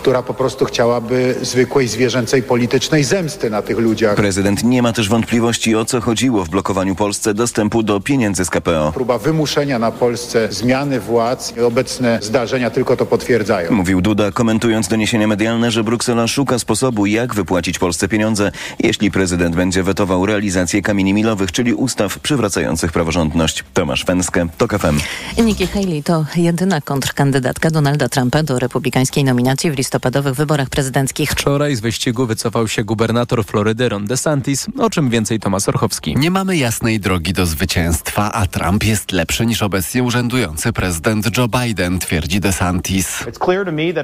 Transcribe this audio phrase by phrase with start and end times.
[0.00, 4.16] która po prostu chciałaby zwykłej zwierzęcej politycznej zemsty na tych ludziach.
[4.16, 8.50] Prezydent nie ma też wątpliwości o co chodziło w blokowaniu Polsce dostępu do pieniędzy z
[8.50, 8.92] KPO.
[8.94, 13.72] Próba wymuszenia na Polsce zmiany władz i obecne zdarzenia tylko to potwierdzają.
[13.72, 19.56] Mówił Duda, komentując doniesienia medialne, że Bruksela szuka sposobu, jak wypłacić Polsce pieniądze, jeśli prezydent
[19.56, 23.64] będzie wetował realizację kamieni milowych, czyli ustaw przywracających praworządność.
[23.74, 25.00] Tomasz Węskę, TOK FM.
[25.44, 31.30] Nikki Haley to jedyna kontrkandydatka Donalda Trumpa do republikańskiej nominacji w listopadowych wyborach prezydenckich.
[31.30, 36.16] Wczoraj z wyścigu wycofał się gubernator Florydy Ron DeSantis, o czym więcej Tomasz Orchowski.
[36.16, 41.48] Nie mamy jasnej drogi do zwycięstwa, a Trump jest lepszy niż obecnie urzędujący prezydent Joe
[41.48, 43.24] Biden, twierdzi DeSantis.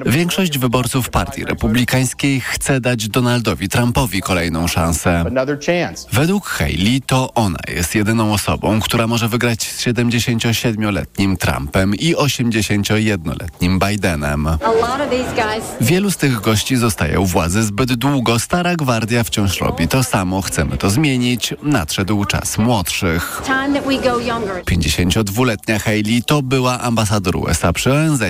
[0.05, 5.25] Większość wyborców partii republikańskiej chce dać Donaldowi Trumpowi kolejną szansę.
[6.11, 13.79] Według Haley to ona jest jedyną osobą, która może wygrać z 77-letnim Trumpem i 81-letnim
[13.79, 14.49] Bidenem.
[15.81, 18.39] Wielu z tych gości zostaje u władzy zbyt długo.
[18.39, 20.41] Stara gwardia wciąż robi to samo.
[20.41, 21.53] Chcemy to zmienić.
[21.63, 23.41] Nadszedł czas młodszych.
[24.65, 28.21] 52-letnia Hailey to była ambasador USA przy ONZ.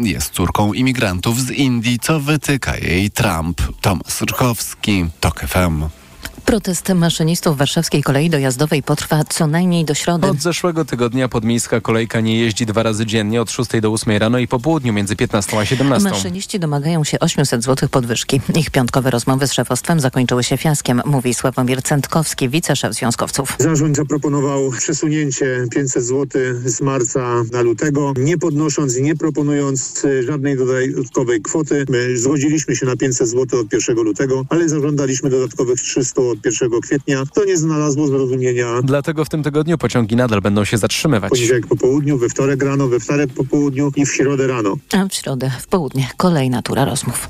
[0.00, 3.62] Jest córką imigrantów z Indii, co wytyka jej Trump.
[3.80, 6.03] Tomasz Ruchowski, TOK FM.
[6.44, 10.26] Protest maszynistów warszawskiej kolei dojazdowej potrwa co najmniej do środy.
[10.26, 14.38] Od zeszłego tygodnia podmiejska kolejka nie jeździ dwa razy dziennie od 6 do 8 rano
[14.38, 16.10] i po południu między 15 a 17.
[16.10, 18.40] Maszyniści domagają się 800 zł podwyżki.
[18.54, 23.56] Ich piątkowe rozmowy z szefostwem zakończyły się fiaskiem, mówi Sławomir Centkowski, wiceszef związkowców.
[23.58, 30.56] Zarząd zaproponował przesunięcie 500 zł z marca na lutego, nie podnosząc i nie proponując żadnej
[30.56, 31.84] dodatkowej kwoty.
[31.88, 36.80] My zgodziliśmy się na 500 zł od 1 lutego, ale zażądaliśmy dodatkowych 300 od 1
[36.80, 37.22] kwietnia.
[37.34, 38.66] To nie znalazło zrozumienia.
[38.82, 41.30] Dlatego w tym tygodniu pociągi nadal będą się zatrzymywać.
[41.30, 44.76] Poniedziałek po południu, we wtorek rano, we wtorek po południu i w środę rano.
[44.92, 47.28] A w środę w południe kolejna tura rozmów.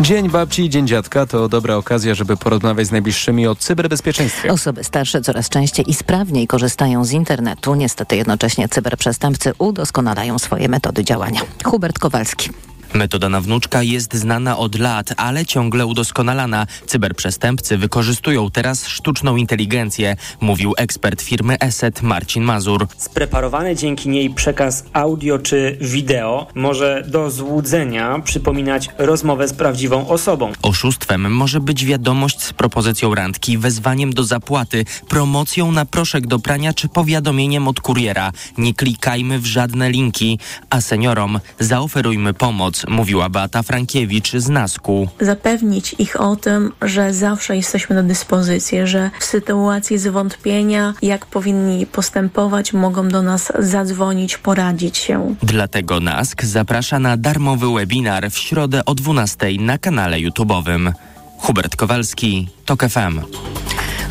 [0.00, 4.52] Dzień babci i Dzień Dziadka to dobra okazja, żeby porozmawiać z najbliższymi o cyberbezpieczeństwie.
[4.52, 7.74] Osoby starsze coraz częściej i sprawniej korzystają z internetu.
[7.74, 11.40] Niestety jednocześnie cyberprzestępcy udoskonalają swoje metody działania.
[11.64, 12.50] Hubert Kowalski.
[12.94, 16.66] Metoda na wnuczka jest znana od lat, ale ciągle udoskonalana.
[16.86, 22.86] Cyberprzestępcy wykorzystują teraz sztuczną inteligencję, mówił ekspert firmy Eset Marcin Mazur.
[22.96, 30.52] Spreparowany dzięki niej przekaz audio czy wideo może do złudzenia przypominać rozmowę z prawdziwą osobą.
[30.62, 36.72] Oszustwem może być wiadomość z propozycją randki, wezwaniem do zapłaty, promocją na proszek do prania
[36.72, 38.32] czy powiadomieniem od kuriera.
[38.58, 40.38] Nie klikajmy w żadne linki,
[40.70, 45.08] a seniorom zaoferujmy pomoc mówiła Beata Frankiewicz z Nasku.
[45.20, 51.86] Zapewnić ich o tym, że zawsze jesteśmy do dyspozycji, że w sytuacji zwątpienia, jak powinni
[51.86, 55.34] postępować, mogą do nas zadzwonić, poradzić się.
[55.42, 60.92] Dlatego Nask zaprasza na darmowy webinar w środę o 12 na kanale YouTube'owym.
[61.38, 63.20] Hubert Kowalski, TOK FM.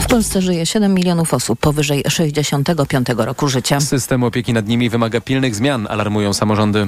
[0.05, 3.79] W Polsce żyje 7 milionów osób powyżej 65 roku życia.
[3.79, 6.87] System opieki nad nimi wymaga pilnych zmian, alarmują samorządy.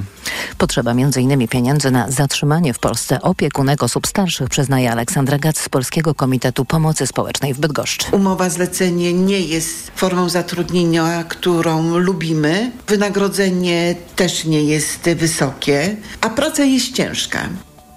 [0.58, 1.48] Potrzeba m.in.
[1.48, 7.08] pieniędzy na zatrzymanie w Polsce opiekunek osób starszych, przyznaje Aleksandra Gac z Polskiego Komitetu Pomocy
[7.08, 8.08] Społecznej w Bydgoszczy.
[8.12, 12.72] Umowa zlecenie nie jest formą zatrudnienia, którą lubimy.
[12.88, 17.50] Wynagrodzenie też nie jest wysokie, a praca jest ciężka.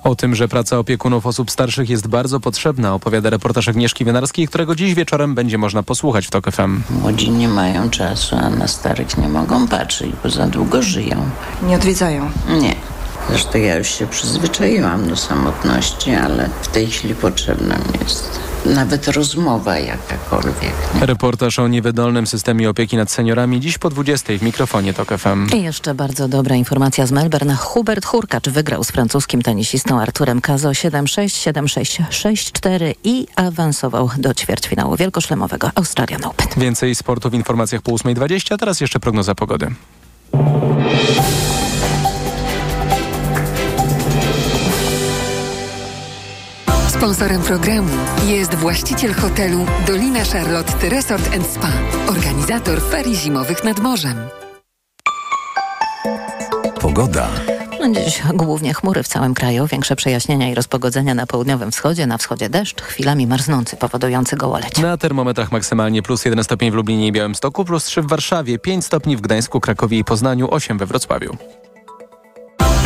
[0.04, 4.74] O tym, że praca opiekunów osób starszych jest bardzo potrzebna, opowiada reportaż Agnieszki Wynarskiej, którego
[4.74, 6.82] dziś wieczorem będzie można posłuchać w TOK FM.
[6.90, 11.30] Młodzi nie mają czasu, a na starych nie mogą patrzeć, bo za długo żyją.
[11.62, 12.30] Nie odwiedzają?
[12.60, 12.74] Nie.
[13.28, 19.09] Zresztą ja już się przyzwyczaiłam do samotności, ale w tej chwili potrzebna mi jest nawet
[19.09, 20.72] rozmowa jakakolwiek.
[20.94, 21.06] Nie?
[21.06, 25.47] Reportaż o niewydolnym systemie opieki nad seniorami dziś po 20 w mikrofonie TOK FM.
[25.56, 27.56] I jeszcze bardzo dobra informacja z Melbourne.
[27.56, 34.97] Hubert Hurkacz wygrał z francuskim tenisistą Arturem Kazo 7-6, 7-6, 6-4 i awansował do ćwierćfinału
[34.97, 36.47] wielkoszlemowego Australian Open.
[36.56, 39.71] Więcej sportu w informacjach po 8.20, a teraz jeszcze prognoza pogody.
[47.00, 47.92] Sponsorem programu
[48.26, 51.72] jest właściciel hotelu Dolina Charlotte Resort Spa,
[52.08, 54.16] organizator ferii zimowych nad morzem.
[56.80, 57.28] Pogoda.
[57.80, 62.18] No dziś głównie chmury w całym kraju, większe przejaśnienia i rozpogodzenia na południowym wschodzie, na
[62.18, 64.78] wschodzie deszcz, chwilami marznący, powodujący gołoleć.
[64.78, 68.84] Na termometrach maksymalnie plus 1 stopień w Lublinie i Białymstoku, plus 3 w Warszawie, 5
[68.84, 71.36] stopni w Gdańsku, Krakowie i Poznaniu, 8 we Wrocławiu.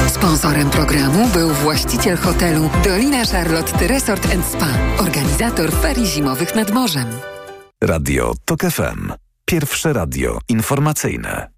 [0.09, 4.69] Sponsorem programu był właściciel hotelu Dolina Charlotte Resort Spa,
[4.99, 7.07] organizator ferii zimowych nad morzem.
[7.85, 9.13] Radio TOK FM.
[9.45, 11.49] Pierwsze radio informacyjne.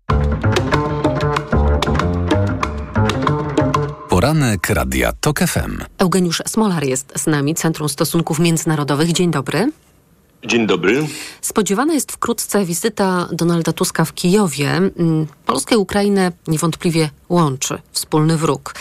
[4.08, 5.78] Poranek Radia TOK FM.
[5.98, 9.12] Eugeniusz Smolar jest z nami, Centrum Stosunków Międzynarodowych.
[9.12, 9.72] Dzień dobry.
[10.44, 11.06] Dzień dobry.
[11.40, 14.70] Spodziewana jest wkrótce wizyta Donalda Tuska w Kijowie.
[14.70, 18.74] Mm, Polskę i Ukrainę niewątpliwie łączy wspólny wróg,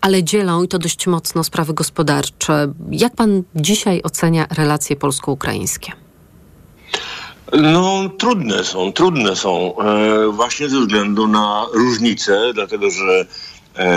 [0.00, 2.72] ale dzielą i to dość mocno sprawy gospodarcze.
[2.90, 5.92] Jak pan dzisiaj ocenia relacje polsko-ukraińskie?
[7.52, 9.74] No, trudne są, trudne są.
[9.78, 13.26] E, właśnie ze względu na różnice, dlatego że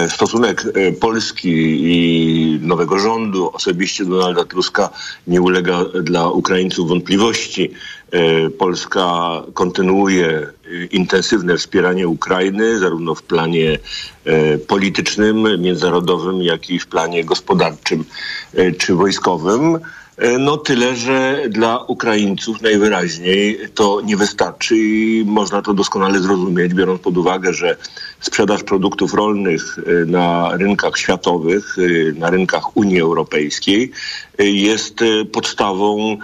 [0.09, 1.49] stosunek e, Polski
[1.81, 4.89] i nowego rządu, osobiście Donalda Tuska,
[5.27, 7.71] nie ulega dla Ukraińców wątpliwości.
[8.11, 13.79] E, Polska kontynuuje e, intensywne wspieranie Ukrainy, zarówno w planie
[14.25, 18.05] e, politycznym, międzynarodowym, jak i w planie gospodarczym
[18.53, 19.79] e, czy wojskowym.
[20.17, 26.73] E, No tyle, że dla Ukraińców najwyraźniej to nie wystarczy i można to doskonale zrozumieć,
[26.73, 27.77] biorąc pod uwagę, że
[28.19, 33.91] sprzedaż produktów rolnych e, na rynkach światowych, e, na rynkach Unii Europejskiej
[34.39, 34.99] jest
[35.31, 36.17] podstawą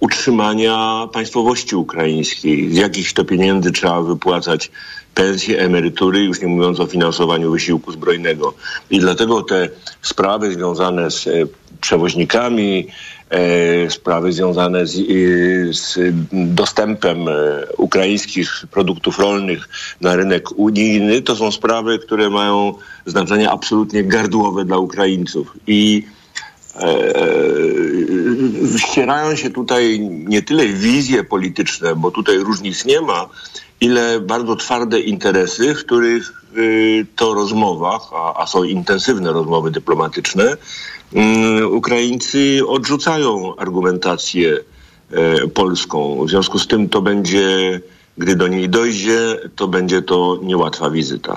[0.00, 2.74] utrzymania państwowości ukraińskiej.
[2.74, 4.70] Z jakichś to pieniędzy trzeba wypłacać
[5.14, 8.54] pensje, emerytury, już nie mówiąc o finansowaniu wysiłku zbrojnego.
[8.90, 9.68] I dlatego te
[10.02, 11.28] sprawy związane z
[11.80, 12.86] przewoźnikami,
[13.88, 15.02] sprawy związane z, e,
[15.72, 15.98] z
[16.32, 17.32] dostępem e,
[17.76, 19.68] ukraińskich produktów rolnych
[20.00, 22.74] na rynek unijny, to są sprawy, które mają
[23.06, 25.56] znaczenie absolutnie gardłowe dla Ukraińców.
[25.66, 26.06] I
[26.76, 27.14] e,
[28.78, 33.28] ścierają się tutaj nie tyle wizje polityczne, bo tutaj różnic nie ma,
[33.80, 40.56] ile bardzo twarde interesy, w których y, to rozmowach, a, a są intensywne rozmowy dyplomatyczne,
[41.70, 44.58] Ukraińcy odrzucają argumentację
[45.10, 46.24] e, polską.
[46.24, 47.80] W związku z tym to będzie,
[48.18, 51.36] gdy do niej dojdzie, to będzie to niełatwa wizyta.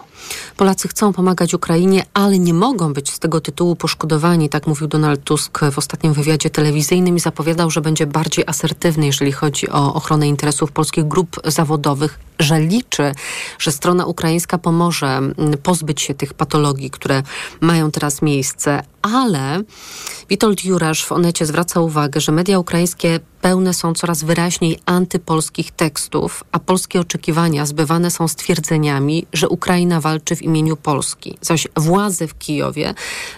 [0.57, 5.23] Polacy chcą pomagać Ukrainie, ale nie mogą być z tego tytułu poszkodowani, tak mówił Donald
[5.23, 10.27] Tusk w ostatnim wywiadzie telewizyjnym i zapowiadał, że będzie bardziej asertywny, jeżeli chodzi o ochronę
[10.27, 13.11] interesów polskich grup zawodowych, że liczy,
[13.59, 15.21] że strona ukraińska pomoże
[15.63, 17.23] pozbyć się tych patologii, które
[17.61, 19.63] mają teraz miejsce, ale
[20.29, 26.43] Witold Jurasz w Onecie zwraca uwagę, że media ukraińskie pełne są coraz wyraźniej antypolskich tekstów,
[26.51, 31.37] a polskie oczekiwania zbywane są stwierdzeniami, że Ukraina walczy w imieniu Polski.
[31.41, 32.93] Zaś władze w Kijowie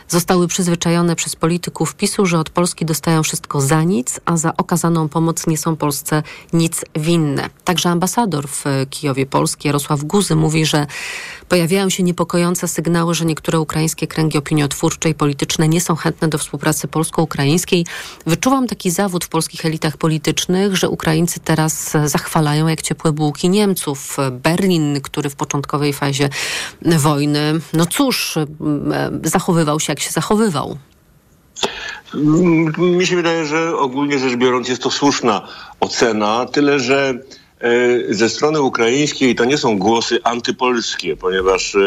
[0.07, 5.09] zostały przyzwyczajone przez polityków PiSu, że od Polski dostają wszystko za nic, a za okazaną
[5.09, 6.23] pomoc nie są Polsce
[6.53, 7.49] nic winne.
[7.63, 10.87] Także ambasador w Kijowie Polski, Jarosław Guzy, mówi, że
[11.49, 16.37] pojawiają się niepokojące sygnały, że niektóre ukraińskie kręgi opiniotwórcze i polityczne nie są chętne do
[16.37, 17.85] współpracy polsko-ukraińskiej.
[18.25, 24.17] Wyczuwam taki zawód w polskich elitach politycznych, że Ukraińcy teraz zachwalają jak ciepłe bułki Niemców.
[24.31, 26.29] Berlin, który w początkowej fazie
[26.81, 28.35] wojny, no cóż,
[29.23, 30.77] zachowywał się jak się zachowywał.
[32.15, 35.47] Mm, Mi się wydaje, że ogólnie rzecz biorąc jest to słuszna
[35.79, 37.13] ocena, tyle że
[38.09, 41.79] ze strony ukraińskiej to nie są głosy antypolskie, ponieważ e,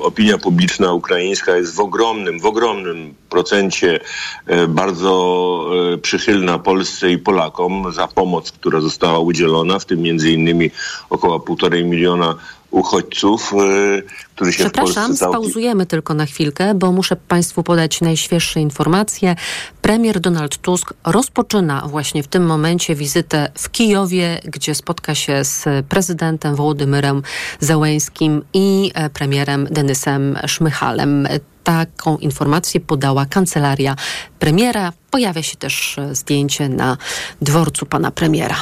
[0.00, 4.00] opinia publiczna ukraińska jest w ogromnym, w ogromnym procencie
[4.46, 10.30] e, bardzo e, przychylna Polsce i Polakom za pomoc, która została udzielona, w tym między
[10.30, 10.70] innymi
[11.10, 12.34] około półtorej miliona
[12.74, 14.02] uchodźców, e,
[14.34, 15.40] którzy się w Przepraszam, Polsce całkiem...
[15.40, 19.36] spauzujemy tylko na chwilkę, bo muszę Państwu podać najświeższe informacje.
[19.82, 25.86] Premier Donald Tusk rozpoczyna właśnie w tym momencie wizytę w Kijowie, gdzie spotka się z
[25.88, 27.22] prezydentem Wołodymyrem
[27.60, 31.28] Zełęskim i e, premierem Denysem Szmychalem.
[31.64, 33.96] Taką informację podała kancelaria
[34.38, 34.92] premiera.
[35.10, 36.96] Pojawia się też e, zdjęcie na
[37.40, 38.56] dworcu pana premiera.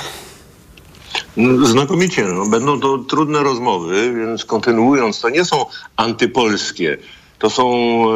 [1.62, 2.24] Znakomicie.
[2.24, 2.46] No.
[2.46, 6.98] Będą to trudne rozmowy, więc kontynuując, to nie są antypolskie.
[7.42, 7.66] To są,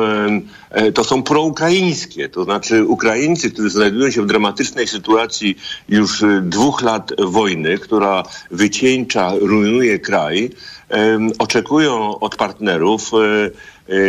[0.02, 5.58] e, e, to są proukraińskie, to znaczy Ukraińcy, którzy znajdują się w dramatycznej sytuacji
[5.88, 10.50] już e, dwóch lat wojny, która wycieńcza, rujnuje kraj,
[11.38, 13.10] oczekują od partnerów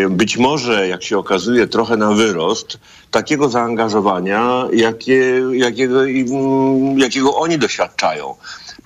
[0.09, 2.79] być może, jak się okazuje, trochę na wyrost
[3.11, 6.05] takiego zaangażowania, jakie, jakiego,
[6.97, 8.35] jakiego oni doświadczają.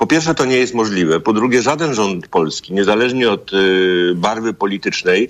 [0.01, 1.19] Po pierwsze, to nie jest możliwe.
[1.19, 5.29] Po drugie, żaden rząd polski, niezależnie od y, barwy politycznej,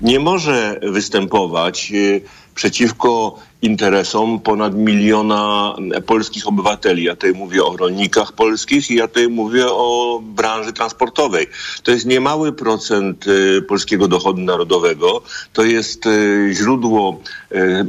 [0.00, 2.20] nie może występować y,
[2.54, 7.04] przeciwko interesom ponad miliona polskich obywateli.
[7.04, 11.46] Ja tutaj mówię o rolnikach polskich i ja tutaj mówię o branży transportowej.
[11.82, 15.22] To jest niemały procent y, polskiego dochodu narodowego.
[15.52, 16.08] To jest
[16.52, 17.20] źródło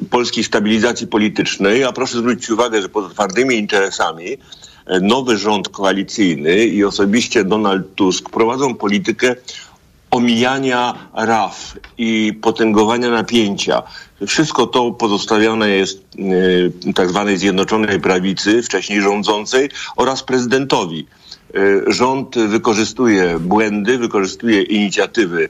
[0.10, 4.38] polskiej stabilizacji politycznej, a proszę zwrócić uwagę, że poza twardymi interesami
[5.02, 9.36] nowy rząd koalicyjny i osobiście Donald Tusk prowadzą politykę
[10.12, 13.84] omijania raf i potęgowania napięcia.
[14.28, 16.04] Wszystko to pozostawione jest
[16.88, 21.08] y, tak zwanej Zjednoczonej Prawicy, wcześniej rządzącej oraz prezydentowi.
[21.56, 25.50] Y, rząd wykorzystuje błędy, wykorzystuje inicjatywy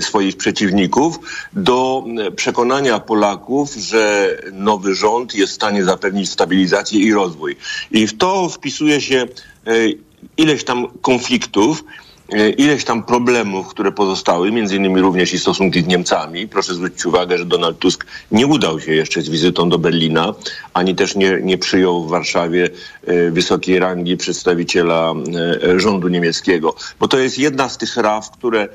[0.00, 1.18] swoich przeciwników
[1.52, 2.04] do
[2.36, 7.56] przekonania Polaków, że nowy rząd jest w stanie zapewnić stabilizację i rozwój.
[7.90, 9.26] I w to wpisuje się
[9.68, 9.98] y,
[10.36, 12.11] ileś tam konfliktów, e,
[12.56, 16.48] ileś tam problemów, które pozostały, między innymi również i stosunki z Niemcami.
[16.48, 20.34] Proszę zwrócić uwagę, że Donald Tusk nie udał się jeszcze z wizytą do Berlina,
[20.74, 22.70] ani też nie, nie przyjął w Warszawie
[23.06, 25.14] e, wysokiej rangi przedstawiciela
[25.62, 26.74] e, rządu niemieckiego.
[27.00, 28.68] Bo to jest jedna z tych raf, które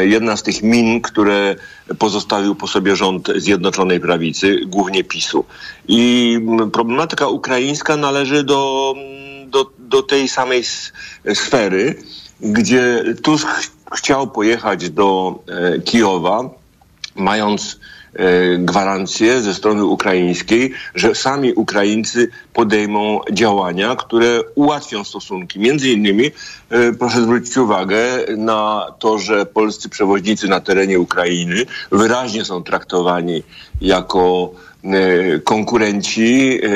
[0.00, 1.56] jedna z tych min, które
[1.98, 5.44] pozostawił po sobie rząd Zjednoczonej Prawicy, głównie PiSu.
[5.88, 8.94] I mm, problematyka ukraińska należy do
[9.48, 10.64] do, do tej samej
[11.34, 11.94] sfery,
[12.40, 13.48] gdzie Tusk
[13.94, 16.50] chciał pojechać do e, Kijowa,
[17.16, 17.80] mając
[18.14, 25.60] e, gwarancję ze strony ukraińskiej, że sami Ukraińcy podejmą działania, które ułatwią stosunki.
[25.60, 26.26] Między innymi
[26.70, 27.98] e, proszę zwrócić uwagę
[28.36, 33.42] na to, że polscy przewoźnicy na terenie Ukrainy wyraźnie są traktowani
[33.80, 34.52] jako
[35.44, 36.68] konkurenci, e,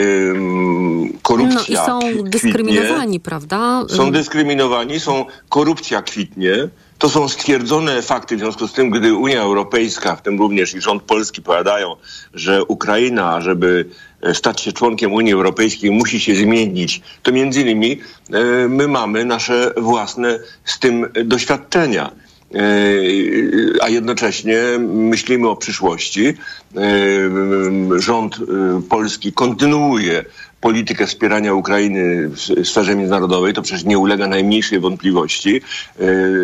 [1.23, 1.87] korupcja.
[1.87, 3.85] No i są dyskryminowani, prawda?
[3.89, 6.69] Są dyskryminowani, są korupcja kwitnie.
[6.99, 10.81] To są stwierdzone fakty, w związku z tym, gdy Unia Europejska, w tym również i
[10.81, 11.97] rząd polski powiadają,
[12.35, 13.89] że Ukraina, żeby
[14.33, 18.01] stać się członkiem Unii Europejskiej, musi się zmienić, to między innymi
[18.33, 22.11] e, my mamy nasze własne z tym doświadczenia.
[22.55, 26.27] E, a jednocześnie myślimy o przyszłości.
[26.27, 30.25] E, rząd e, polski kontynuuje
[30.63, 35.61] politykę wspierania Ukrainy w sferze międzynarodowej, to przecież nie ulega najmniejszej wątpliwości.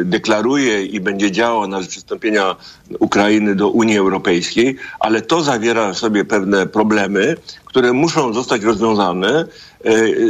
[0.05, 2.57] Deklaruje i będzie działał na rzecz przystąpienia
[2.99, 9.45] Ukrainy do Unii Europejskiej, ale to zawiera w sobie pewne problemy, które muszą zostać rozwiązane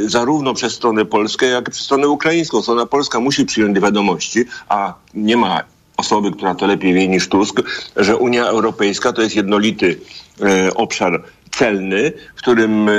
[0.07, 2.62] zarówno przez stronę polską, jak i przez stronę ukraińską.
[2.62, 5.62] Strona polska musi przyjąć do wiadomości, a nie ma
[5.99, 7.62] osoby, która to lepiej wie niż Tusk,
[7.97, 10.00] że Unia Europejska to jest jednolity
[10.40, 12.93] e, obszar celny, w którym e,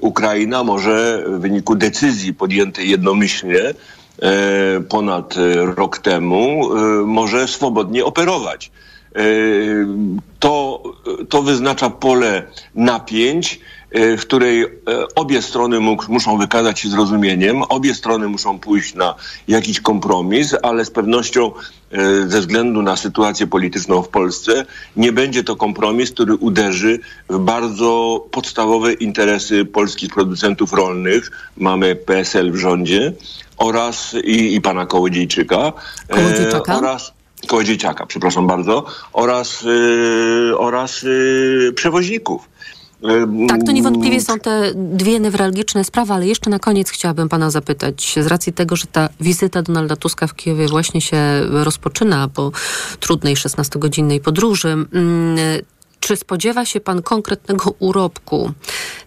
[0.00, 3.74] Ukraina może w wyniku decyzji podjętej jednomyślnie e,
[4.88, 5.34] ponad
[5.76, 6.70] rok temu
[7.06, 8.70] może swobodnie operować.
[10.38, 10.82] To,
[11.28, 12.42] to wyznacza pole
[12.74, 13.60] napięć,
[13.94, 14.64] w której
[15.14, 19.14] obie strony muszą wykazać się zrozumieniem, obie strony muszą pójść na
[19.48, 21.52] jakiś kompromis, ale z pewnością
[21.94, 26.98] E, ze względu na sytuację polityczną w Polsce, nie będzie to kompromis, który uderzy
[27.30, 31.30] w bardzo podstawowe interesy polskich producentów rolnych.
[31.56, 33.12] Mamy PSL w rządzie
[33.56, 35.72] oraz i, i pana Kołodziejczyka.
[36.08, 36.74] Kołodziejczaka?
[36.74, 37.12] E, oraz
[37.46, 42.48] Kołodziejczaka, przepraszam bardzo, oraz, yy, oraz yy, przewoźników.
[43.48, 48.14] Tak, to niewątpliwie są te dwie newralgiczne sprawy, ale jeszcze na koniec chciałabym pana zapytać,
[48.20, 51.16] z racji tego, że ta wizyta Donalda Tuska w Kijowie właśnie się
[51.50, 52.52] rozpoczyna po
[53.00, 55.36] trudnej 16-godzinnej podróży, mm,
[56.04, 58.52] czy spodziewa się pan konkretnego urobku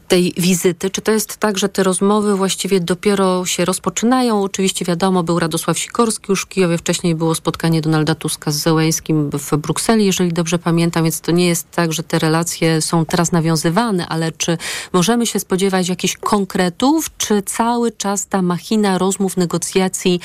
[0.08, 0.90] tej wizyty?
[0.90, 4.44] Czy to jest tak, że te rozmowy właściwie dopiero się rozpoczynają?
[4.44, 9.30] Oczywiście wiadomo, był Radosław Sikorski już w Kijowie, wcześniej było spotkanie Donalda Tuska z Zełęskim
[9.30, 13.32] w Brukseli, jeżeli dobrze pamiętam, więc to nie jest tak, że te relacje są teraz
[13.32, 14.58] nawiązywane, ale czy
[14.94, 20.20] możemy się spodziewać jakichś konkretów, czy cały czas ta machina rozmów, negocjacji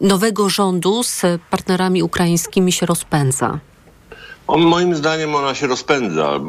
[0.00, 3.60] nowego rządu z partnerami ukraińskimi się rozpędza?
[4.48, 6.40] Moim zdaniem ona się rozpędza.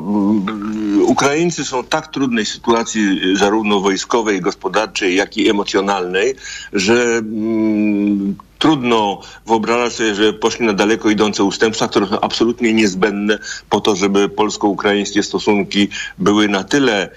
[1.02, 6.36] Ukraińcy są w tak trudnej sytuacji, zarówno wojskowej, gospodarczej, jak i emocjonalnej,
[6.74, 13.40] że mm, trudno wyobrażać sobie, że poszli na daleko idące ustępstwa, które są absolutnie niezbędne
[13.70, 17.10] po to, żeby polsko-ukraińskie stosunki były na tyle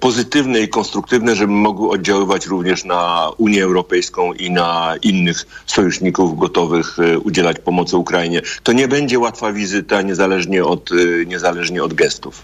[0.00, 6.98] pozytywne i konstruktywne, żeby mogły oddziaływać również na Unię Europejską i na innych sojuszników gotowych
[6.98, 8.42] e, udzielać pomocy Ukrainie.
[8.62, 12.42] To nie będzie łatwa wizyta niezależnie od, e, niezależnie od gestów.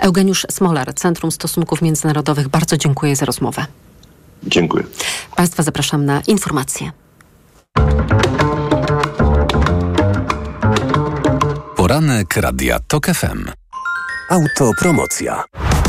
[0.00, 2.48] Eugeniusz Smolar, Centrum Stosunków Międzynarodowych.
[2.48, 3.66] Bardzo dziękuję za rozmowę.
[4.42, 4.84] Dziękuję.
[5.36, 6.90] Państwa zapraszam na informacje.
[11.76, 13.44] Poranek Radia TOK FM.
[14.30, 15.44] Autopromocja.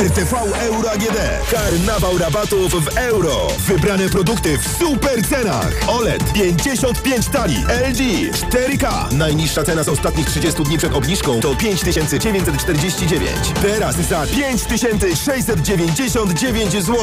[0.00, 1.16] RTV Euro AGD.
[1.50, 3.48] Karnawał rabatów w euro.
[3.58, 5.72] Wybrane produkty w super cenach.
[5.86, 7.56] OLED 55 tali.
[7.90, 8.00] LG
[8.32, 9.12] 4K.
[9.12, 13.30] Najniższa cena z ostatnich 30 dni przed obniżką to 5949.
[13.62, 16.96] Teraz za 5699 zł.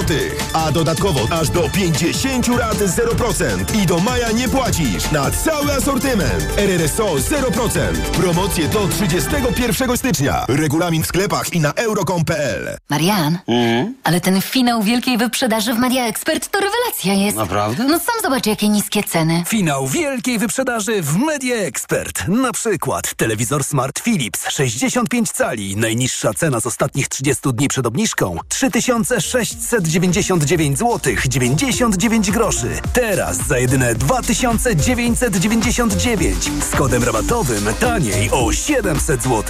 [0.53, 3.75] A dodatkowo aż do 50 rat 0%.
[3.75, 6.47] I do maja nie płacisz na cały asortyment.
[6.57, 7.93] RRSO 0%.
[7.93, 10.45] Promocje do 31 stycznia.
[10.50, 12.82] Regulamin w sklepach i na euro.com.pl.
[12.89, 13.39] Marian,
[14.03, 17.37] ale ten finał wielkiej wyprzedaży w Media Expert to rewelacja jest.
[17.37, 17.83] Naprawdę?
[17.83, 19.43] No sam zobacz, jakie niskie ceny.
[19.47, 22.27] Finał wielkiej wyprzedaży w Media Expert.
[22.27, 25.77] Na przykład telewizor Smart Philips 65 cali.
[25.77, 32.67] Najniższa cena z ostatnich 30 dni przed obniżką 3699 zł 99 groszy.
[32.93, 39.43] Teraz za jedyne 2999 z kodem rabatowym taniej o 700 zł.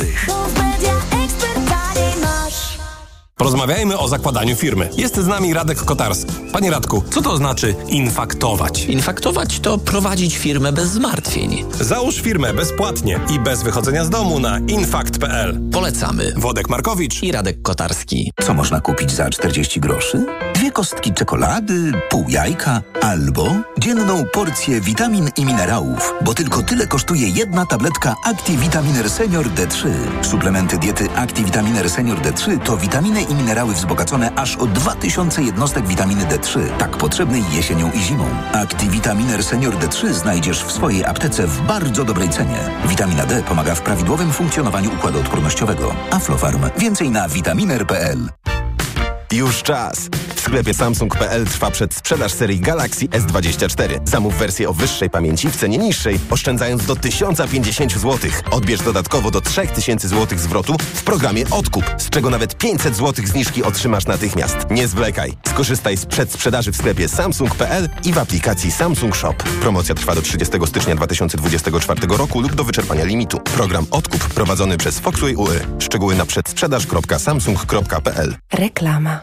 [3.44, 4.90] Porozmawiajmy o zakładaniu firmy.
[4.98, 6.32] Jest z nami Radek Kotarski.
[6.54, 8.86] Panie Radku, co to znaczy infaktować?
[8.86, 11.66] Infaktować to prowadzić firmę bez zmartwień.
[11.80, 15.60] Załóż firmę bezpłatnie i bez wychodzenia z domu na infakt.pl.
[15.72, 16.34] Polecamy.
[16.38, 18.32] Wodek Markowicz i Radek Kotarski.
[18.44, 20.26] Co można kupić za 40 groszy?
[20.56, 27.30] Dwie kostki czekolady, pół jajka albo dzienną porcję witamin i minerałów, bo tylko tyle kosztuje
[27.30, 29.90] jedna tabletka Activitaminer Senior D3.
[30.22, 36.26] Suplementy diety Activitaminer Senior D3 to witaminy i minerały wzbogacone aż o 2000 jednostek witaminy
[36.26, 38.26] D3, tak potrzebnej jesienią i zimą.
[38.54, 42.60] Activitaminer Senior D3 znajdziesz w swojej aptece w bardzo dobrej cenie.
[42.86, 45.96] Witamina D pomaga w prawidłowym funkcjonowaniu układu odpornościowego.
[46.12, 46.62] Aflofarm.
[46.78, 48.30] Więcej na vitaminer.pl.
[49.34, 50.10] Już czas.
[50.36, 54.10] W sklepie Samsung.pl trwa przedsprzedaż serii Galaxy S24.
[54.10, 58.32] Zamów wersję o wyższej pamięci w cenie niższej, oszczędzając do 1050 zł.
[58.52, 63.64] Odbierz dodatkowo do 3000 zł zwrotu w programie Odkup, z czego nawet 500 zł zniżki
[63.64, 64.58] otrzymasz natychmiast.
[64.72, 65.34] Nie zwlekaj.
[65.48, 69.36] Skorzystaj z przedsprzedaży w sklepie Samsung.pl i w aplikacji Samsung Shop.
[69.62, 73.40] Promocja trwa do 30 stycznia 2024 roku lub do wyczerpania limitu.
[73.40, 75.60] Program Odkup prowadzony przez Foxway UE.
[75.80, 78.36] Szczegóły na przedsprzedaż.samsung.pl.
[78.54, 79.23] Reklama.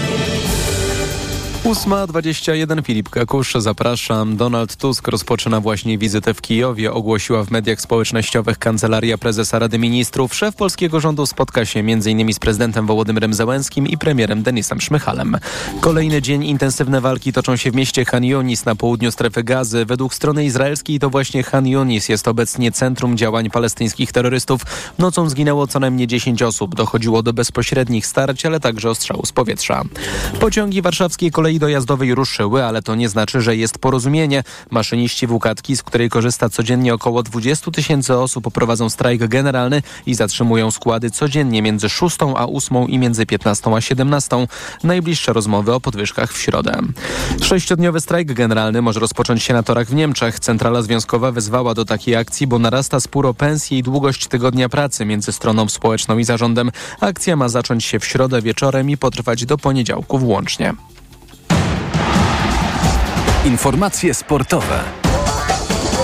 [1.65, 4.37] 8.21 Filip Kakusz, zapraszam.
[4.37, 6.93] Donald Tusk rozpoczyna właśnie wizytę w Kijowie.
[6.93, 10.35] Ogłosiła w mediach społecznościowych Kancelaria Prezesa Rady Ministrów.
[10.35, 12.33] Szef polskiego rządu spotka się m.in.
[12.33, 15.37] z prezydentem Wołodymyrem Zełenskim i premierem Denisem Szmychalem.
[15.81, 19.85] Kolejny dzień intensywne walki toczą się w mieście Han Yunis na południu strefy gazy.
[19.85, 24.61] Według strony izraelskiej to właśnie Han Yunis jest obecnie centrum działań palestyńskich terrorystów.
[24.97, 26.75] Nocą zginęło co najmniej 10 osób.
[26.75, 29.83] Dochodziło do bezpośrednich starć, ale także ostrzału z powietrza.
[30.39, 34.43] Pociągi warszawskiej kolei dojazdowej ruszyły, ale to nie znaczy, że jest porozumienie.
[34.69, 40.71] Maszyniści WKTki, z której korzysta codziennie około 20 tysięcy osób, prowadzą strajk generalny i zatrzymują
[40.71, 44.47] składy codziennie między 6 a 8 i między 15 a 17.
[44.83, 46.79] Najbliższe rozmowy o podwyżkach w środę.
[47.41, 50.39] Sześciodniowy strajk generalny może rozpocząć się na torach w Niemczech.
[50.39, 53.35] Centrala związkowa wezwała do takiej akcji, bo narasta spór o
[53.71, 56.71] i długość tygodnia pracy między stroną społeczną i zarządem.
[57.01, 60.73] Akcja ma zacząć się w środę wieczorem i potrwać do poniedziałku włącznie.
[63.45, 65.00] Informacje sportowe.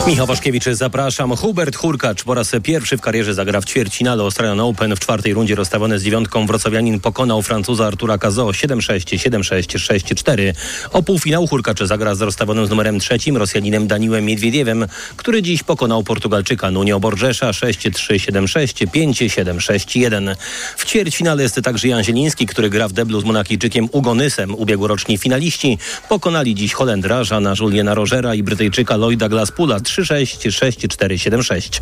[0.08, 1.36] Michał Waszkiewicz, zapraszam.
[1.36, 4.96] Hubert Hurkacz po raz pierwszy w karierze zagra w ćwierćfinale Australian Open.
[4.96, 10.54] W czwartej rundzie rozstawiony z dziewiątką wrocławianin pokonał Francuza Artura Cazo 7-6, 7-6, 6-4.
[10.94, 14.86] O półfinał Hurkacz zagra z rozstawionym z numerem trzecim Rosjaninem Daniłem Miedwiediewem,
[15.18, 20.36] który dziś pokonał Portugalczyka Nunio Borgesza 6-3, 7-6, 5-7, 6-1.
[20.78, 24.56] W ćwierćfinale jest także Jan Zieliński, który gra w deblu z Monakijczykiem Ugonysem.
[24.56, 25.78] Ubiegłoroczni finaliści
[26.10, 31.82] pokonali dziś Holendra Żana Juliena Rogera i Brytyjczyka Lloyda Glaspula 3-6, 6-4, 7-6.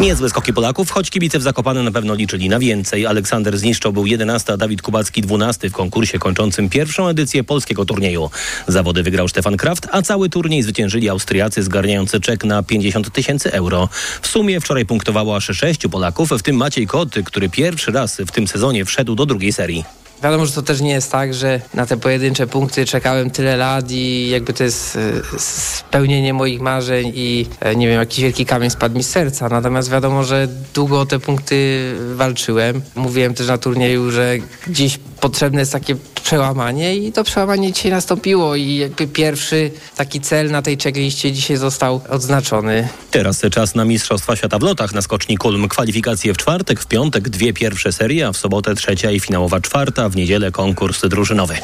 [0.00, 3.06] Niezłe skoki Polaków, choć kibice w Zakopane na pewno liczyli na więcej.
[3.06, 8.30] Aleksander Zniszczo był 11, a Dawid Kubacki 12 w konkursie kończącym pierwszą edycję polskiego turnieju.
[8.68, 13.88] Zawody wygrał Stefan Kraft, a cały turniej zwyciężyli Austriacy zgarniający czek na 50 tysięcy euro.
[14.22, 18.30] W sumie wczoraj punktowało aż sześciu Polaków, w tym Maciej Koty, który pierwszy raz w
[18.30, 20.01] tym sezonie wszedł do drugiej serii.
[20.22, 23.90] Wiadomo, że to też nie jest tak, że na te pojedyncze punkty czekałem tyle lat
[23.90, 28.70] i jakby to jest e, spełnienie moich marzeń i e, nie wiem, jakiś wielki kamień
[28.70, 29.48] spadł mi z serca.
[29.48, 32.82] Natomiast wiadomo, że długo o te punkty walczyłem.
[32.94, 34.36] Mówiłem też na turnieju, że
[34.68, 40.50] dziś potrzebne jest takie przełamanie i to przełamanie dzisiaj nastąpiło i jakby pierwszy taki cel
[40.50, 42.88] na tej checkliście dzisiaj został odznaczony.
[43.10, 45.68] Teraz czas na Mistrzostwa Świata w lotach na skoczni Kulm.
[45.68, 50.08] Kwalifikacje w czwartek, w piątek dwie pierwsze serie, a w sobotę trzecia i finałowa czwarta,
[50.12, 51.54] w niedzielę konkurs drużynowy.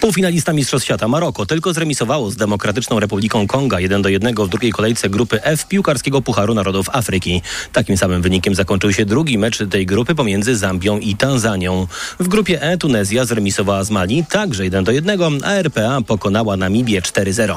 [0.00, 4.72] Półfinalista Mistrzostw Świata Maroko tylko zremisowało z Demokratyczną Republiką Konga 1 do 1 w drugiej
[4.72, 7.42] kolejce grupy F piłkarskiego Pucharu Narodów Afryki.
[7.72, 11.86] Takim samym wynikiem zakończył się drugi mecz tej grupy pomiędzy Zambią i Tanzanią.
[12.20, 17.02] W grupie E Tunezja zremisowała z Mali także 1 do 1, a RPA pokonała Namibię
[17.02, 17.56] 4-0.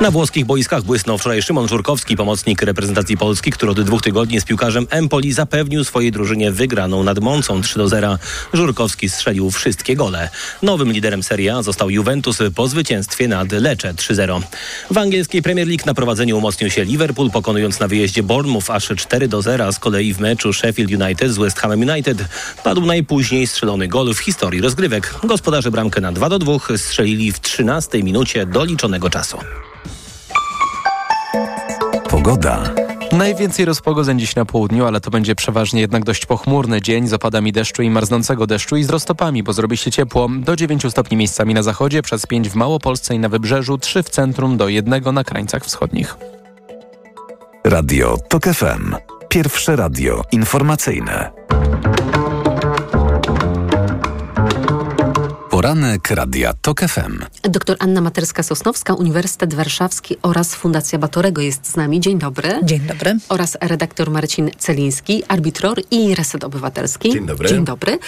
[0.00, 4.44] Na włoskich boiskach błysnął wczoraj Szymon Żurkowski, pomocnik reprezentacji Polski, który od dwóch tygodni z
[4.44, 8.18] piłkarzem Empoli zapewnił swojej drużynie wygraną nad Moncą 3 do 0.
[8.52, 10.28] Żurkowski strzelił wszystkie gole.
[10.62, 14.42] Nowym liderem Serie A został Juventus po zwycięstwie nad Lecce 3-0.
[14.90, 19.28] W angielskiej Premier League na prowadzeniu umocnił się Liverpool, pokonując na wyjeździe Bournemouth aż 4
[19.28, 19.72] do 0.
[19.72, 22.24] Z kolei w meczu Sheffield United z West Hamem United
[22.64, 25.14] padł najpóźniej strzelony gol w historii rozgrywek.
[25.24, 29.38] Gospodarze bramkę na 2 do 2 strzelili w 13 minucie doliczonego czasu.
[32.10, 32.89] Pogoda.
[33.12, 37.52] Najwięcej rozpogodzeń dziś na południu, ale to będzie przeważnie jednak dość pochmurny dzień z opadami
[37.52, 40.28] deszczu i marznącego deszczu i z roztopami, bo zrobi się ciepło.
[40.38, 44.10] Do 9 stopni miejscami na zachodzie, przez 5 w Małopolsce i na Wybrzeżu, 3 w
[44.10, 46.16] centrum, do 1 na krańcach wschodnich.
[47.64, 48.94] Radio TOK FM.
[49.28, 51.30] Pierwsze radio informacyjne.
[55.60, 57.24] Poranek Radia TOK FM.
[57.42, 62.00] Doktor Anna Materska-Sosnowska, Uniwersytet Warszawski oraz Fundacja Batorego jest z nami.
[62.00, 62.60] Dzień dobry.
[62.62, 63.18] Dzień dobry.
[63.28, 67.12] Oraz redaktor Marcin Celiński, arbitror i Reset Obywatelski.
[67.12, 67.48] Dzień dobry.
[67.48, 67.98] Dzień dobry.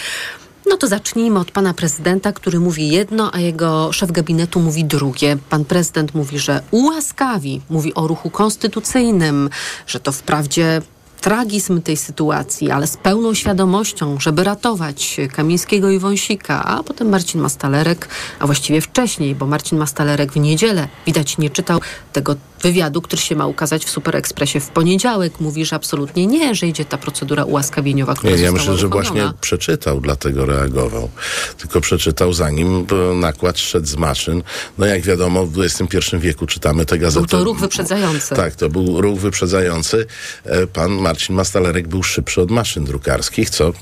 [0.69, 5.37] No to zacznijmy od pana prezydenta, który mówi jedno, a jego szef gabinetu mówi drugie.
[5.49, 9.49] Pan prezydent mówi, że ułaskawi, mówi o ruchu konstytucyjnym,
[9.87, 10.81] że to wprawdzie
[11.23, 17.41] tragizm tej sytuacji, ale z pełną świadomością, żeby ratować Kamińskiego i Wąsika, a potem Marcin
[17.41, 18.07] Mastalerek,
[18.39, 21.79] a właściwie wcześniej, bo Marcin Mastalerek w niedzielę, widać nie czytał
[22.13, 25.39] tego wywiadu, który się ma ukazać w Super Expressie w poniedziałek.
[25.39, 29.31] Mówi, że absolutnie nie, że idzie ta procedura ułaskawieniowa, która Nie, ja myślę, że właśnie
[29.41, 31.09] przeczytał, dlatego reagował.
[31.57, 34.43] Tylko przeczytał zanim e, nakład szedł z maszyn.
[34.77, 37.27] No jak wiadomo, w XXI wieku czytamy te gazety.
[37.27, 38.35] Był to ruch wyprzedzający.
[38.35, 40.05] Tak, to był ruch wyprzedzający.
[40.45, 43.73] E, Pan Marcin Mastalerek był szybszy od maszyn drukarskich, co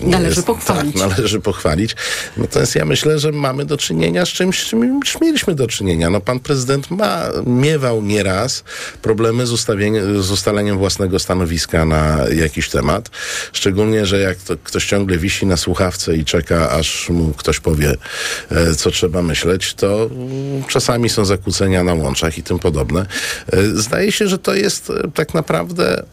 [0.00, 0.96] Należy pochwalić.
[1.00, 1.96] Tak, należy pochwalić.
[2.36, 6.10] Natomiast ja myślę, że mamy do czynienia z czymś, czym już mieliśmy do czynienia.
[6.10, 8.64] No, pan prezydent ma, miewał nieraz
[9.02, 13.10] problemy z, ustawieniem, z ustaleniem własnego stanowiska na jakiś temat.
[13.52, 17.94] Szczególnie, że jak to, ktoś ciągle wisi na słuchawce i czeka, aż mu ktoś powie,
[18.50, 20.10] e, co trzeba myśleć, to
[20.68, 23.06] czasami są zakłócenia na łączach i tym podobne.
[23.52, 26.04] E, Zdaje się, że to jest e, tak naprawdę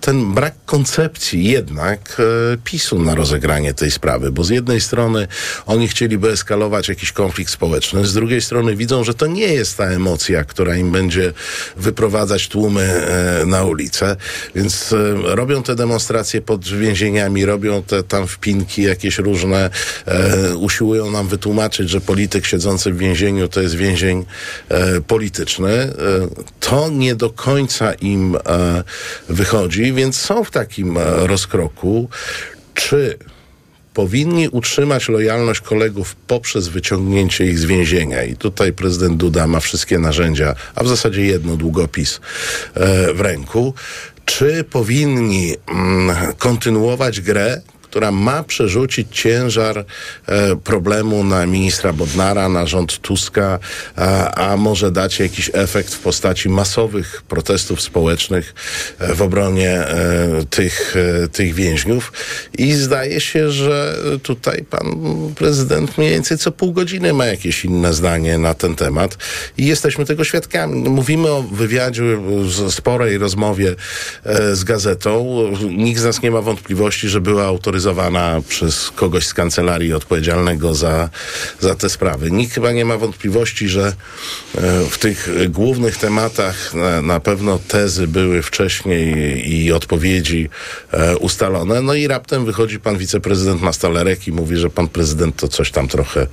[0.00, 5.28] ten brak koncepcji jednak e, PiSu na rozegranie tej sprawy, bo z jednej strony
[5.66, 9.84] oni chcieliby eskalować jakiś konflikt społeczny, z drugiej strony widzą, że to nie jest ta
[9.84, 11.32] emocja, która im będzie
[11.76, 14.16] wyprowadzać tłumy e, na ulicę,
[14.54, 19.70] więc e, robią te demonstracje pod więzieniami, robią te tam wpinki jakieś różne,
[20.06, 24.24] e, usiłują nam wytłumaczyć, że polityk siedzący w więzieniu to jest więzień
[24.68, 25.70] e, polityczny.
[25.70, 25.92] E,
[26.60, 28.84] to nie do końca im e,
[29.92, 32.08] więc są w takim e, rozkroku.
[32.74, 33.18] Czy
[33.94, 38.24] powinni utrzymać lojalność kolegów poprzez wyciągnięcie ich z więzienia.
[38.24, 42.20] I tutaj prezydent Duda ma wszystkie narzędzia, a w zasadzie jedno długopis
[42.74, 43.74] e, w ręku.
[44.24, 49.84] Czy powinni mm, kontynuować grę, która ma przerzucić ciężar
[50.26, 53.58] e, problemu na ministra Bodnara, na rząd Tuska,
[53.96, 58.54] a, a może dać jakiś efekt w postaci masowych protestów społecznych
[58.98, 60.94] e, w obronie e, tych,
[61.32, 62.12] tych więźniów.
[62.58, 64.98] I zdaje się, że tutaj pan
[65.36, 69.16] prezydent mniej więcej co pół godziny ma jakieś inne zdanie na ten temat
[69.58, 70.88] i jesteśmy tego świadkami.
[70.88, 72.02] Mówimy o wywiadzie,
[72.70, 73.74] sporej rozmowie
[74.52, 75.42] z gazetą.
[75.70, 81.10] Nikt z nas nie ma wątpliwości, że była autoryzowana przez kogoś z kancelarii odpowiedzialnego za,
[81.60, 82.30] za te sprawy.
[82.30, 88.08] Nikt chyba nie ma wątpliwości, że e, w tych głównych tematach na, na pewno tezy
[88.08, 90.48] były wcześniej i odpowiedzi
[90.92, 91.82] e, ustalone.
[91.82, 95.88] No i raptem wychodzi pan wiceprezydent Mastalerek i mówi, że pan prezydent to coś tam
[95.88, 96.26] trochę,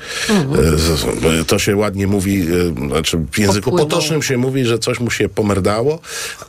[0.76, 2.46] z- to się ładnie mówi,
[2.88, 3.88] znaczy w języku Popłynął.
[3.90, 6.00] potocznym się mówi, że coś mu się pomerdało,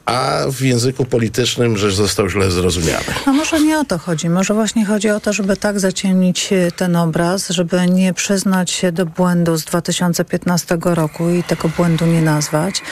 [0.06, 3.04] a w języku politycznym, że został źle zrozumiany.
[3.26, 4.28] No może nie o to chodzi.
[4.30, 8.92] Może właśnie chodzi o to, żeby tak zaciemnić e, ten obraz, żeby nie przyznać się
[8.92, 12.82] do błędu z 2015 roku i tego błędu nie nazwać,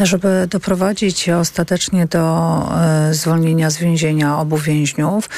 [0.00, 2.22] żeby doprowadzić ostatecznie do
[2.80, 5.28] e, zwolnienia z więzienia obu więźniów,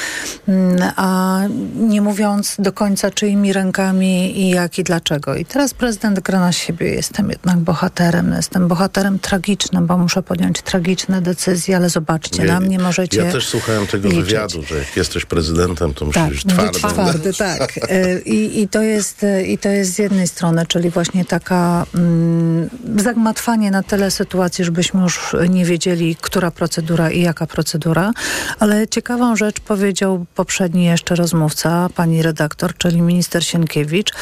[0.48, 1.40] mm, a
[1.76, 5.34] nie mówiąc do końca czyimi rękami i jak i dlaczego.
[5.34, 6.86] I teraz prezydent gra na siebie.
[6.88, 8.32] Jestem jednak bohaterem.
[8.36, 13.48] Jestem bohaterem tragicznym, bo muszę podjąć tragiczne decyzje, ale zobaczcie, na mnie możecie Ja też
[13.48, 14.24] słuchałem tego liczyć.
[14.24, 16.94] wywiadu, że jak jesteś prezydentem, to musisz Tak, być być twardy.
[16.94, 17.78] twardy, tak.
[17.90, 21.86] E, I, i, to jest, e, I to jest z jednej strony, czyli właśnie taka
[21.94, 28.12] mm, zagmatwanie na tyle sytuacji, żebyśmy już nie wiedzieli, która procedura i jaka procedura.
[28.58, 34.12] Ale ciekawą rzecz powiedział poprzedni jeszcze rozmówca, pani redaktor, czyli minister Sienkiewicz,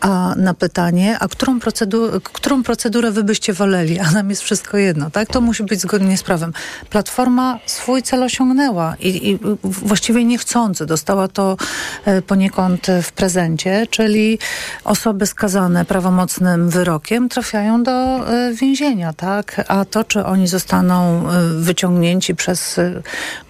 [0.00, 3.98] a na pytanie, a którą, procedu- którą procedurę wy byście woleli?
[3.98, 5.28] A nam jest wszystko jedno, tak?
[5.28, 6.52] To musi być zgodnie z prawem.
[6.90, 11.56] Platforma swój cel osiągnęła i, i właściwie niechcący dostała to
[12.04, 14.38] e, poniekąd w prezencie, czyli
[14.84, 19.64] osoby skazane prawomocnym wyrokiem trafiają do e, więzienia, tak?
[19.68, 22.80] A to, czy oni zostaną e, wyciągnięci przez,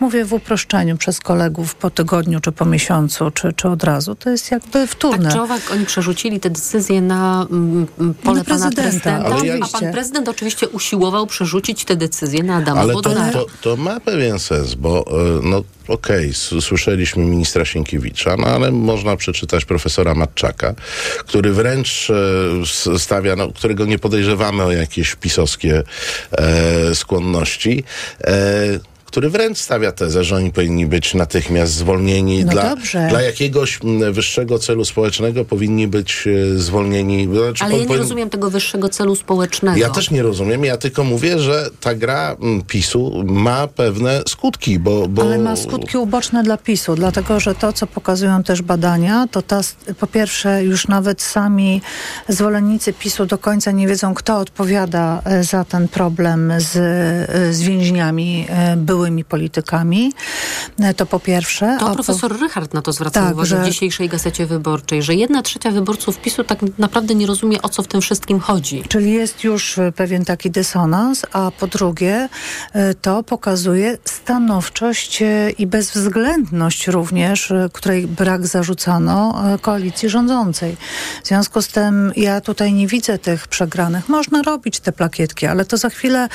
[0.00, 4.30] mówię w uproszczeniu, przez kolegów po tygodniu, czy po miesiącu, czy, czy od razu, to
[4.30, 5.24] jest jakby wtórne.
[5.24, 9.24] Tak czy owak oni przerzucili te decyzje na mm, mm, pole Na pana prezydenta, prezydenta,
[9.36, 13.02] ale ja- a pan prezydent oczywiście usiłował przerzucić te decyzje na Adama Ale to,
[13.32, 15.04] to, to ma pewien sens, bo
[15.42, 20.74] no okej, s- słyszeliśmy ministra Sienkiewicza, no ale można przeczytać profesora Matczaka,
[21.18, 22.10] który wręcz
[22.90, 25.82] e, stawia, no, którego nie podejrzewamy o jakieś pisowskie
[26.32, 27.84] e, skłonności.
[29.10, 32.44] Który wręcz stawia tezę, że oni powinni być natychmiast zwolnieni.
[32.44, 33.06] No dla, dobrze.
[33.10, 37.28] dla jakiegoś m, wyższego celu społecznego powinni być e, zwolnieni.
[37.32, 39.78] Znaczy, Ale ja nie powin- rozumiem tego wyższego celu społecznego.
[39.78, 44.78] ja też nie rozumiem, ja tylko mówię, że ta gra mm, PiSu ma pewne skutki,
[44.78, 45.08] bo...
[45.08, 45.22] bo...
[45.22, 49.60] Ale ma skutki uboczne dla PiSu, dlatego że to, co pokazują też badania, to ta,
[50.00, 51.82] po pierwsze już nawet sami
[52.28, 57.62] zwolennicy PiSu do końca nie wiedzą, kto odpowiada e, za ten problem z, e, z
[57.62, 58.46] więźniami,
[59.00, 60.12] byłymi politykami.
[60.80, 61.76] E, To po pierwsze.
[61.80, 62.36] To profesor po...
[62.42, 66.18] Rychard na to zwraca Tak, uwagę że- w dzisiejszej gazecie wyborczej, że jedna trzecia wyborców
[66.18, 68.82] PiSu tak naprawdę nie rozumie, o co w tym wszystkim chodzi.
[68.88, 72.28] Czyli jest już e, pewien taki dysonans, a po drugie
[72.72, 75.22] e, to pokazuje stanowczość
[75.58, 80.76] i bezwzględność również, której brak zarzucano koalicji rządzącej.
[81.24, 84.08] W związku z tym ja tutaj nie widzę tych przegranych.
[84.08, 86.28] Można robić te plakietki, ale to za chwilę...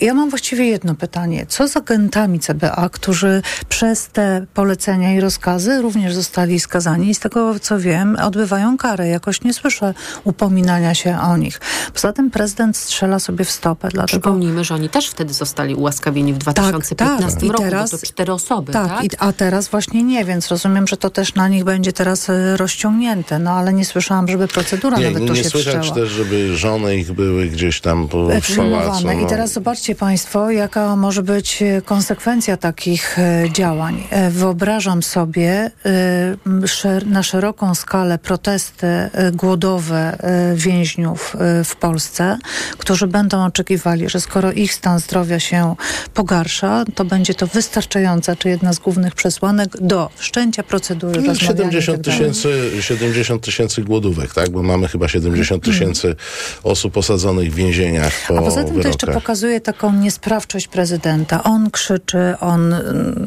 [0.00, 1.46] Ja mam właściwie jedno pytanie.
[1.48, 1.76] Co z
[2.12, 7.78] agentami CBA, którzy przez te polecenia i rozkazy również zostali skazani i z tego co
[7.78, 9.08] wiem odbywają karę.
[9.08, 9.94] Jakoś nie słyszę
[10.24, 11.60] upominania się o nich.
[11.94, 13.88] Poza tym prezydent strzela sobie w stopę.
[13.88, 14.06] Dlatego...
[14.20, 17.42] Przypomnijmy, że oni też wtedy zostali ułaskawieni w 2015 tak.
[17.42, 19.04] I roku, teraz- bo to cztery osoby, Tak, tak?
[19.04, 22.56] I, a teraz właśnie nie, więc rozumiem, że to też na nich będzie teraz e,
[22.56, 23.38] rozciągnięte.
[23.38, 25.94] No ale nie słyszałam, żeby procedura Nie, nawet nie, tu nie się wszczęła.
[25.94, 28.42] też, żeby żony ich były gdzieś tam po w pałacu.
[28.42, 29.14] przyjmowane.
[29.14, 29.28] I no.
[29.28, 34.04] teraz zobaczcie Państwo, jaka może być e, konsekwencja takich e, działań.
[34.10, 38.86] E, Wyobrażam sobie e, na szeroką skalę protesty
[39.32, 40.18] głodowe
[40.54, 42.38] więźniów w Polsce,
[42.78, 45.74] którzy będą oczekiwali, że skoro ich stan zdrowia się
[46.14, 51.78] pogarsza, to będzie to wystarczająca, czy jedna z głównych przesłanek do wszczęcia procedury No, rozmawiania
[51.78, 52.18] i 70 tak dalej.
[52.32, 54.50] tysięcy 70 tysięcy głodówek, tak?
[54.50, 56.16] Bo mamy chyba 70 tysięcy
[56.62, 59.22] osób osadzonych w więzieniach po A poza tym to jeszcze wyrokach.
[59.22, 61.42] pokazuje taką niesprawczość prezydenta.
[61.42, 62.74] On krzyczy, on,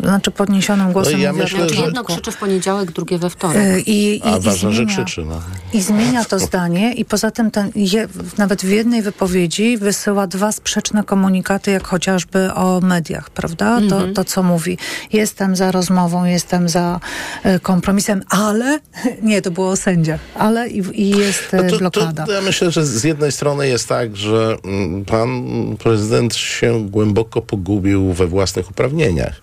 [0.04, 1.78] znaczy podniesionym głosem No ja mówi o myślę, porządku.
[1.80, 3.58] że- Jedno krzyczy w poniedziałek, drugie we wtorek.
[3.58, 5.25] E, I, i, A i ważne, że zmienia, krzyczy.
[5.25, 5.41] No.
[5.73, 10.51] I zmienia to zdanie i poza tym ten, je, nawet w jednej wypowiedzi wysyła dwa
[10.51, 13.78] sprzeczne komunikaty, jak chociażby o mediach, prawda?
[13.89, 14.13] To, Mhm.
[14.13, 14.78] to co mówi.
[15.13, 16.99] Jestem za rozmową, jestem za
[17.43, 18.80] e, kompromisem, ale
[19.23, 22.25] nie, to było o sędziach, ale i, i jest e, No to, blokada.
[22.25, 25.45] to ja myślę, że z jednej strony jest tak, że mm, pan
[25.80, 29.42] prezydent się głęboko pogubił we własnych uprawnieniach.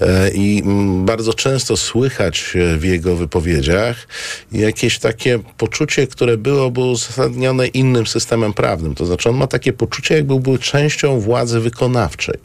[0.00, 4.08] E, I mm, bardzo często słychać e, w jego wypowiedziach
[4.52, 8.94] jakieś takie poczucie, które byłoby uzasadnione innym systemem prawnym.
[8.94, 12.38] To znaczy on ma takie poczucie, jakby był częścią władzy wykonawczej.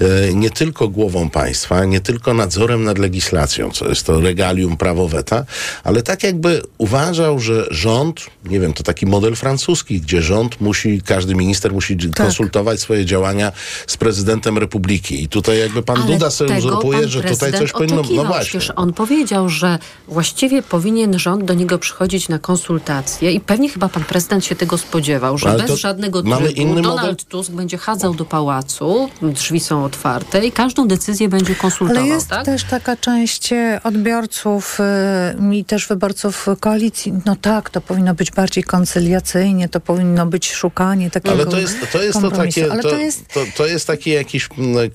[0.00, 5.08] E, Nie tylko głową państwa, nie tylko nadzorem nad legislacją, co jest to regalium prawo
[5.08, 5.44] weta,
[5.84, 11.02] ale tak jakby uważał, że rząd, nie wiem, to taki model francuski, gdzie rząd musi,
[11.02, 13.52] każdy minister musi konsultować swoje działania
[13.86, 15.22] z prezydentem republiki.
[15.22, 18.02] I tutaj Tutaj jakby pan Ale Duda sobie uzurpuje, że tutaj coś powinno...
[18.14, 18.60] No właśnie.
[18.60, 23.88] Przecież on powiedział, że właściwie powinien rząd do niego przychodzić na konsultacje i pewnie chyba
[23.88, 27.16] pan prezydent się tego spodziewał, że Ale bez to żadnego trybu inny Donald model?
[27.28, 32.28] Tusk będzie chadzał do pałacu, drzwi są otwarte i każdą decyzję będzie konsultował, Ale jest
[32.28, 32.44] tak?
[32.44, 37.12] też taka część e, odbiorców y, i też wyborców koalicji.
[37.26, 41.76] No tak, to powinno być bardziej koncyliacyjnie, to powinno być szukanie takiego Ale to jest
[41.92, 44.90] to, jest to takie, Ale to, to jest to, to jest taki jakiś mm,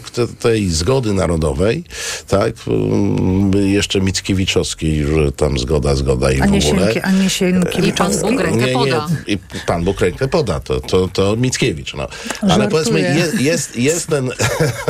[0.00, 1.84] te- tej zgody narodowej,
[2.28, 2.52] tak?
[3.64, 7.02] Jeszcze Mickiewiczowskiej, że tam zgoda, zgoda i a nie, w ogóle.
[7.02, 8.30] A nie Sienkiewiczowski.
[8.30, 9.08] Bóg rękę Nie, nie, poda.
[9.26, 11.94] i Pan Bóg rękę poda, to, to, to Mickiewicz.
[11.94, 12.08] No.
[12.40, 12.68] Ale Żartuję.
[12.70, 14.30] powiedzmy, jest, jest, jest ten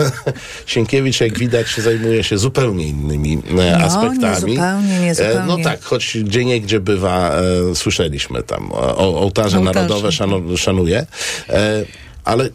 [0.67, 4.23] Sienkiewicz, jak widać, zajmuje się zupełnie innymi e, No, aspektami.
[4.25, 5.47] nie zupełnie, nie E, zupełnie.
[5.47, 7.33] No tak, choć gdzie nie gdzie bywa,
[7.71, 9.61] e, słyszeliśmy tam, o, ołtarze Ołtarze.
[9.61, 11.07] narodowe szanu, szanuje,
[11.49, 11.85] e,
[12.25, 12.49] ale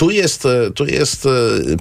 [0.00, 1.30] tu jest, e, tu jest, e,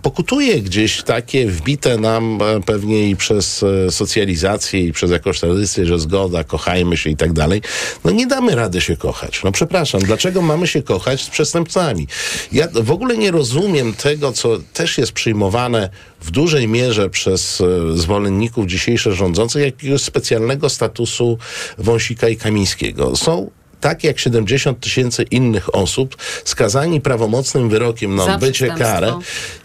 [0.01, 5.99] pokutuje gdzieś takie wbite nam e, pewnie i przez socjalizację i przez jakąś tradycję, że
[5.99, 7.61] zgoda, kochajmy się i tak dalej.
[8.05, 9.43] No nie damy rady się kochać.
[9.43, 12.07] No przepraszam, dlaczego mamy się kochać z przestępcami?
[12.51, 15.89] Ja w ogóle nie rozumiem tego, co też jest przyjmowane
[16.21, 17.63] w dużej mierze przez
[17.95, 21.37] zwolenników dzisiejszych rządzących, jakiegoś specjalnego statusu
[21.77, 23.15] Wąsika i Kamińskiego.
[23.15, 23.49] Są
[23.81, 26.15] tak jak 70 tysięcy innych osób
[26.45, 29.07] skazani prawomocnym wyrokiem na odbycie karę,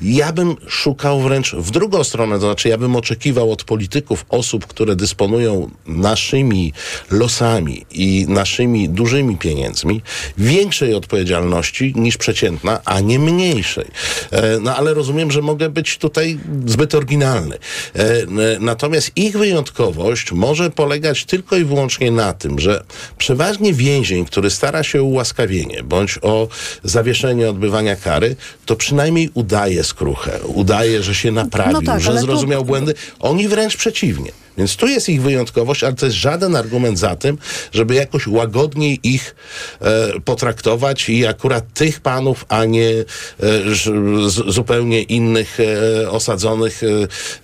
[0.01, 4.67] ja bym szukał wręcz w drugą stronę, to znaczy ja bym oczekiwał od polityków, osób,
[4.67, 6.73] które dysponują naszymi
[7.11, 10.03] losami i naszymi dużymi pieniędzmi,
[10.39, 13.85] większej odpowiedzialności niż przeciętna, a nie mniejszej.
[14.31, 17.57] E, No ale rozumiem, że mogę być tutaj zbyt oryginalny.
[17.97, 22.85] E, n- Natomiast ich wyjątkowość może polegać tylko i wyłącznie na tym, że
[23.19, 23.73] przeważnie
[24.05, 26.49] więzień, który stara się o ułaskawienie bądź o
[26.85, 28.37] zawieszenie odbywania kary,
[28.67, 32.95] to przynajmniej udaje skruchę, udaje, że się naprawił, No tak, że tu- zrozumiał błędy.
[33.21, 34.33] Oni wręcz przeciwnie.
[34.59, 37.39] Więc tu jest ich wyjątkowość, ale to jest żaden argument za tym,
[37.73, 39.35] żeby jakoś łagodniej ich
[39.81, 43.05] e, potraktować i akurat tych panów, a nie e,
[43.75, 46.81] z, zupełnie innych e, osadzonych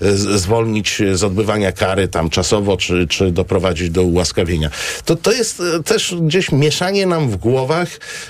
[0.01, 4.70] e, zwolnić z odbywania kary tam czasowo, czy, czy doprowadzić do ułaskawienia.
[5.05, 7.88] To, to jest e, też gdzieś mieszanie nam w głowach,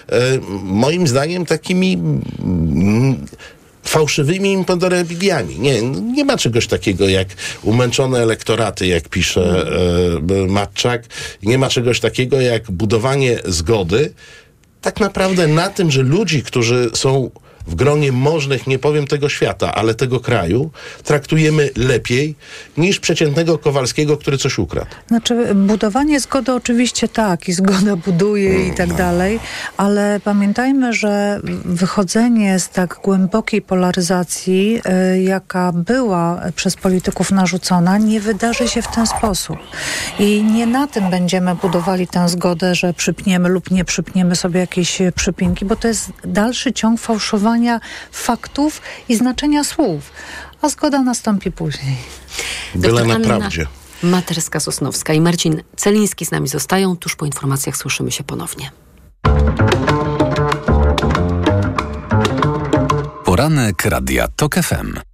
[0.08, 0.20] e,
[0.62, 1.98] moim zdaniem, takimi
[2.38, 3.26] mm,
[3.90, 5.58] fałszywymi imponderabiliami.
[5.58, 7.28] Nie, nie ma czegoś takiego jak
[7.62, 9.66] umęczone elektoraty, jak pisze
[10.30, 11.02] e, Matczak.
[11.42, 14.12] Nie ma czegoś takiego jak budowanie zgody
[14.80, 17.30] tak naprawdę na tym, że ludzi, którzy są
[17.70, 20.70] w gronie możnych, nie powiem tego świata, ale tego kraju,
[21.04, 22.34] traktujemy lepiej
[22.76, 24.90] niż przeciętnego Kowalskiego, który coś ukradł.
[25.08, 29.40] Znaczy, budowanie zgody oczywiście tak, i zgoda buduje i tak dalej,
[29.76, 34.80] ale pamiętajmy, że wychodzenie z tak głębokiej polaryzacji,
[35.14, 39.56] y, jaka była przez polityków narzucona, nie wydarzy się w ten sposób.
[40.18, 44.98] I nie na tym będziemy budowali tę zgodę, że przypniemy lub nie przypniemy sobie jakieś
[45.14, 47.59] przypinki, bo to jest dalszy ciąg fałszowania
[48.12, 50.12] faktów i znaczenia słów.
[50.62, 51.96] A zgoda nastąpi później.
[52.74, 53.66] Byle na prawdzie.
[54.02, 56.96] Materska-Sosnowska i Marcin Celiński z nami zostają.
[56.96, 58.70] Tuż po informacjach słyszymy się ponownie.
[63.24, 65.09] Poranek Radia TOK FM.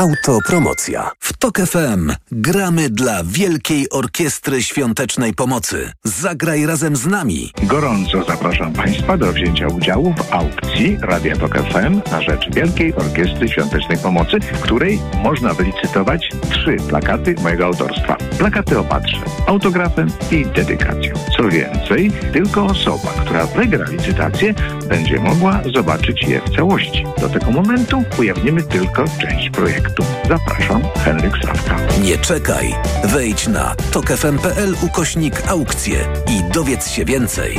[0.00, 1.10] Autopromocja.
[1.20, 5.92] W TOK FM gramy dla Wielkiej Orkiestry Świątecznej Pomocy.
[6.04, 7.52] Zagraj razem z nami.
[7.62, 13.48] Gorąco zapraszam Państwa do wzięcia udziału w aukcji Radia Tok FM na rzecz Wielkiej Orkiestry
[13.48, 18.16] Świątecznej Pomocy, w której można wylicytować trzy plakaty mojego autorstwa.
[18.38, 21.14] Plakaty opatrzę autografem i dedykacją.
[21.36, 24.54] Co więcej, tylko osoba, która wygra licytację,
[24.88, 27.04] będzie mogła zobaczyć je w całości.
[27.20, 29.89] Do tego momentu ujawnimy tylko część projektu.
[30.28, 31.76] Zapraszam, Henryk Sawka.
[32.02, 32.74] Nie czekaj.
[33.04, 35.98] Wejdź na tokefm.pl ukośnik aukcje
[36.28, 37.58] i dowiedz się więcej.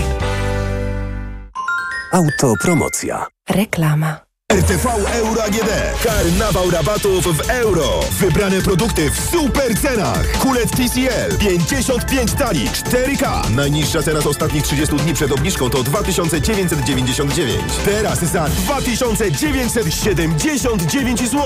[2.13, 3.25] Autopromocja.
[3.49, 4.30] Reklama.
[4.51, 5.69] RTV Euro AGD.
[6.03, 7.99] Karnawał rabatów w euro.
[8.11, 10.31] Wybrane produkty w super cenach.
[10.39, 13.49] Kulec TCL 55 tali 4K.
[13.49, 17.61] Najniższa cena z ostatnich 30 dni przed obniżką to 2999.
[17.85, 21.41] Teraz za 2979 zł.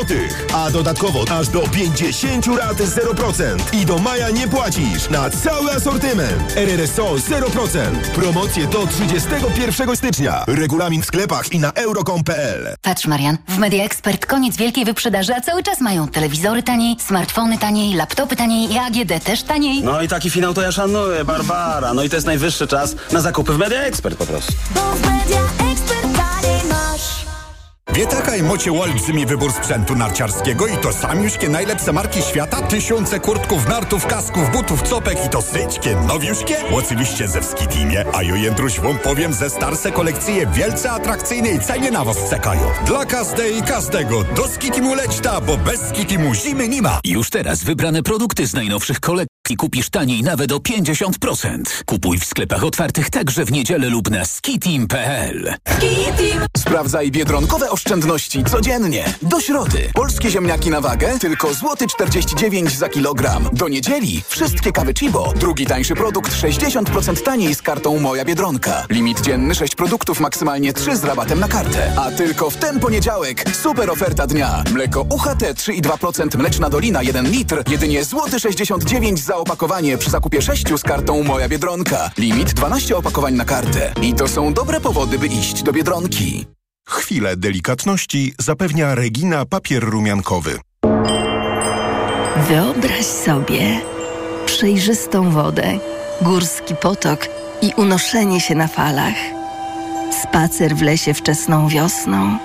[0.54, 3.58] A dodatkowo aż do 50 rat 0%.
[3.74, 6.58] I do maja nie płacisz na cały asortyment.
[6.58, 8.02] RRSO 0%.
[8.16, 10.44] Promocje do 31 stycznia.
[10.48, 12.76] Regulamin w sklepach i na euro.com.pl.
[12.96, 17.58] Patrz, Marian, w Media Expert koniec wielkiej wyprzedaży, a cały czas mają telewizory taniej, smartfony
[17.58, 19.84] taniej, laptopy taniej i AGD też taniej.
[19.84, 21.94] No i taki finał to ja szanuję, Barbara.
[21.94, 24.54] No i to jest najwyższy czas na zakupy w Media Expert po prostu.
[27.94, 32.62] Wie taka mocie olbrzymi wybór sprzętu narciarskiego i to samiuśkie najlepsze marki świata?
[32.62, 36.56] Tysiące kurtków, nartów, kasków, butów, copek i to syćkie, nowiuszkie?
[36.74, 41.92] Oczywiście ze Skitimie, a jo jędruś wam powiem, ze starsze kolekcje wielce atrakcyjne i cenie
[41.92, 42.62] na was czekają.
[42.86, 47.00] Dla każdej i każdego do Skitimu lećta, bo bez Skitimu zimy nie ma.
[47.06, 51.62] Już teraz wybrane produkty z najnowszych kolekcji kupisz taniej nawet o 50%.
[51.86, 55.54] Kupuj w sklepach otwartych także w niedzielę lub na skitim.pl.
[56.58, 59.06] Sprawdzaj biedronkowe oszczędności codziennie.
[59.22, 59.90] Do środy.
[59.94, 63.50] Polskie ziemniaki na wagę tylko złoty 49 za kilogram.
[63.54, 65.34] Do niedzieli wszystkie kawy Chibo.
[65.36, 68.86] Drugi tańszy produkt 60% taniej z kartą Moja Biedronka.
[68.90, 71.94] Limit dzienny 6 produktów, maksymalnie 3 z rabatem na kartę.
[71.98, 74.64] A tylko w ten poniedziałek super oferta dnia.
[74.74, 77.64] Mleko UHT 3,2% mleczna dolina 1 litr.
[77.72, 82.12] Jedynie złoty 69 za opakowanie przy zakupie 6 z kartą Moja Biedronka.
[82.18, 83.94] Limit 12 opakowań na kartę.
[84.02, 86.46] I to są dobre powody, by iść do Biedronki.
[86.88, 90.60] Chwilę delikatności zapewnia Regina papier rumiankowy.
[92.48, 93.82] Wyobraź sobie
[94.46, 95.80] przejrzystą wodę,
[96.22, 97.28] górski potok
[97.62, 99.16] i unoszenie się na falach.
[100.24, 102.38] Spacer w lesie wczesną wiosną.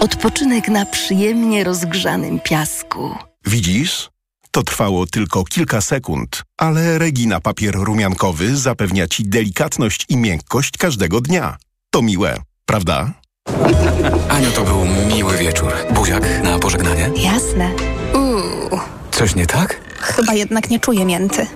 [0.00, 3.14] Odpoczynek na przyjemnie rozgrzanym piasku.
[3.46, 4.10] Widzisz?
[4.56, 11.20] To trwało tylko kilka sekund, ale Regina papier rumiankowy zapewnia ci delikatność i miękkość każdego
[11.20, 11.56] dnia.
[11.90, 12.36] To miłe,
[12.66, 13.12] prawda?
[14.28, 14.84] Aniu, to był
[15.16, 15.72] miły wieczór.
[15.94, 17.10] Buziak na pożegnanie?
[17.16, 17.70] Jasne.
[18.14, 18.80] Uuu,
[19.10, 19.80] Coś nie tak?
[20.00, 21.46] chyba jednak nie czuję mięty.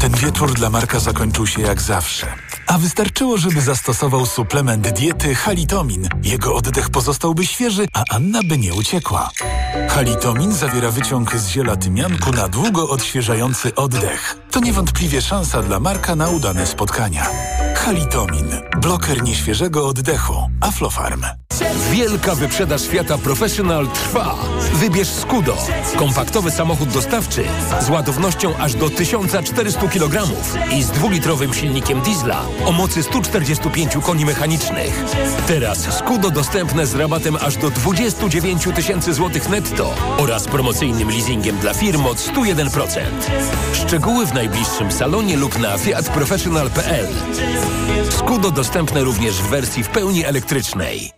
[0.00, 2.26] Ten wieczór dla Marka zakończył się jak zawsze.
[2.66, 6.08] A wystarczyło, żeby zastosował suplement diety halitomin.
[6.22, 9.30] Jego oddech pozostałby świeży, a Anna by nie uciekła.
[9.90, 14.36] Halitomin zawiera wyciąg z ziela tymianku na długo odświeżający oddech.
[14.50, 17.26] To niewątpliwie szansa dla Marka na udane spotkania.
[17.74, 18.46] Halitomin.
[18.80, 20.50] Bloker nieświeżego oddechu.
[20.60, 21.24] Aflofarm.
[21.92, 24.34] Wielka wyprzedaż Fiata Professional trwa.
[24.72, 25.56] Wybierz Skudo.
[25.96, 27.44] Kompaktowy samochód dostawczy
[27.80, 30.28] z ładownością aż do 1400 kg
[30.72, 35.04] i z dwulitrowym silnikiem diesla o mocy 145 koni mechanicznych.
[35.46, 41.74] Teraz Skudo dostępne z rabatem aż do 29 tysięcy złotych netto oraz promocyjnym leasingiem dla
[41.74, 43.00] firm od 101%.
[43.72, 47.06] Szczegóły w najbliższym salonie lub na fiatprofessional.pl.
[48.10, 51.10] Skudo dostępne również w wersji w pełni elektrycznej.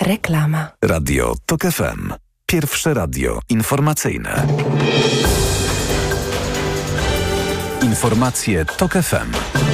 [0.00, 0.68] Reklama.
[0.82, 2.12] Radio TOK FM.
[2.46, 4.46] Pierwsze radio informacyjne.
[7.82, 9.73] Informacje TOK FM.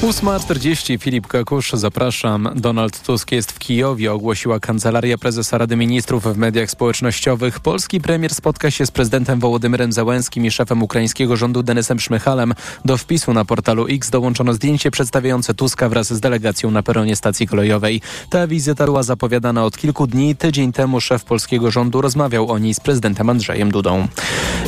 [0.00, 2.48] 8.40 Filip Kakusz, zapraszam.
[2.56, 7.60] Donald Tusk jest w Kijowie, ogłosiła Kancelaria Prezesa Rady Ministrów w mediach społecznościowych.
[7.60, 12.54] Polski premier spotka się z prezydentem Wołodymyrem Załęskim i szefem ukraińskiego rządu Denisem Szmychalem.
[12.84, 17.46] Do wpisu na portalu X dołączono zdjęcie przedstawiające Tuska wraz z delegacją na peronie stacji
[17.46, 18.00] kolejowej.
[18.30, 20.36] Ta wizyta była zapowiadana od kilku dni.
[20.36, 24.08] Tydzień temu szef polskiego rządu rozmawiał o niej z prezydentem Andrzejem Dudą.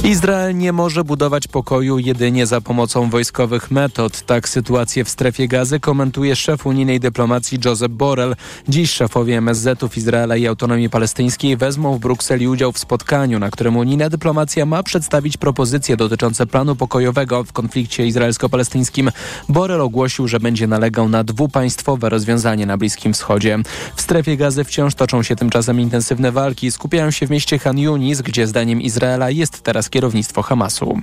[0.04, 4.22] Izrael nie może budować pokoju jedynie za pomocą wojskowych metod.
[4.22, 8.36] Tak sytuację w strefie gazy komentuje szef unijnej dyplomacji Josep Borrell.
[8.68, 13.76] Dziś szefowie MSZ-ów Izraela i autonomii palestyńskiej wezmą w Brukseli udział w spotkaniu, na którym
[13.76, 19.10] unijna dyplomacja ma przedstawić propozycje dotyczące planu pokojowego w konflikcie izraelsko-palestyńskim.
[19.48, 23.58] Borrell ogłosił, że będzie nalegał na dwupaństwowe rozwiązanie na Bliskim Wschodzie.
[23.96, 26.72] W strefie gazy wciąż toczą się tymczasem intensywne walki.
[26.72, 31.00] Skupiają się w mieście Han Yunis, gdzie zdaniem Izraela jest teraz kierownictwo Hamasu.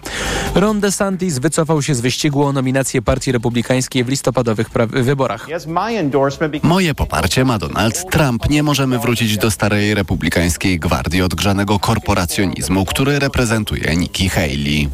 [0.55, 5.47] Ron DeSantis wycofał się z wyścigu o nominację Partii Republikańskiej w listopadowych pra- wyborach.
[6.63, 8.49] Moje poparcie ma Donald Trump.
[8.49, 14.89] Nie możemy wrócić do starej republikańskiej gwardii odgrzanego korporacjonizmu, który reprezentuje Nikki Haley.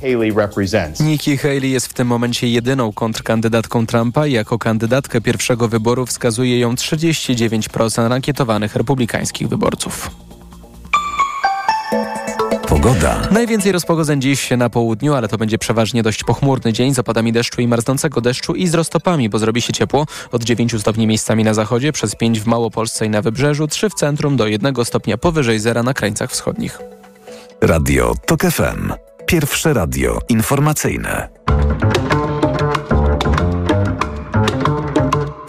[1.00, 6.60] Nikki Haley jest w tym momencie jedyną kontrkandydatką Trumpa i jako kandydatkę pierwszego wyboru wskazuje
[6.60, 10.12] ją 39% rankietowanych republikańskich wyborców.
[12.86, 13.22] Pogoda.
[13.32, 17.62] Najwięcej rozpogodzeń dziś na południu, ale to będzie przeważnie dość pochmurny dzień z opadami deszczu
[17.62, 20.06] i marznącego deszczu i z roztopami, bo zrobi się ciepło.
[20.32, 23.94] Od 9 stopni miejscami na zachodzie, przez 5 w Małopolsce i na Wybrzeżu, 3 w
[23.94, 26.80] centrum do 1 stopnia powyżej zera na krańcach wschodnich.
[27.62, 28.94] Radio TOK FM.
[29.26, 31.30] Pierwsze radio informacyjne.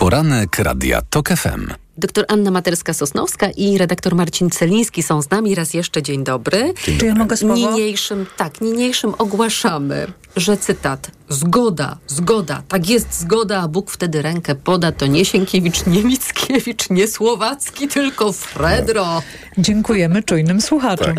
[0.06, 1.66] Poranek Radia TOK FM.
[1.98, 5.54] Doktor Anna Materska-Sosnowska i redaktor Marcin Celiński są z nami.
[5.54, 6.74] Raz jeszcze dzień dobry.
[6.98, 7.54] Czy ja mogę słowo?
[7.54, 14.54] Niniejszym, tak, niniejszym ogłaszamy, że cytat Zgoda, zgoda, tak jest zgoda, a Bóg wtedy rękę
[14.54, 14.92] poda.
[14.92, 19.22] To nie Sienkiewicz, nie Mickiewicz, nie Słowacki, tylko Fredro.
[19.58, 21.14] Dziękujemy czujnym słuchaczom.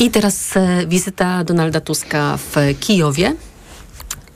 [0.00, 3.34] I teraz e, wizyta Donalda Tuska w Kijowie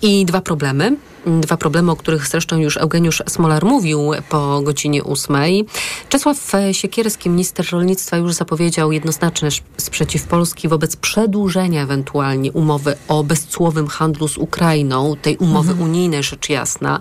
[0.05, 0.97] i dwa problemy.
[1.41, 5.65] Dwa problemy, o których zresztą już Eugeniusz Smolar mówił po godzinie ósmej.
[6.09, 13.87] Czesław Siekierski, minister rolnictwa, już zapowiedział jednoznaczny sprzeciw Polski wobec przedłużenia ewentualnie umowy o bezcłowym
[13.87, 15.91] handlu z Ukrainą, tej umowy mhm.
[15.91, 17.01] unijnej, rzecz jasna.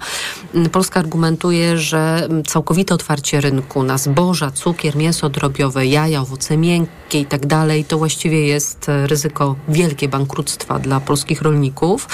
[0.72, 7.26] Polska argumentuje, że całkowite otwarcie rynku na zboża, cukier, mięso drobiowe, jaja, owoce miękkie i
[7.26, 12.08] tak dalej, to właściwie jest ryzyko wielkie bankructwa dla polskich rolników.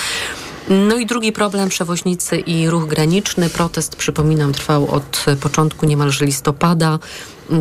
[0.70, 3.50] No i drugi problem, przewoźnicy i ruch graniczny.
[3.50, 7.00] Protest, przypominam, trwał od początku niemalże listopada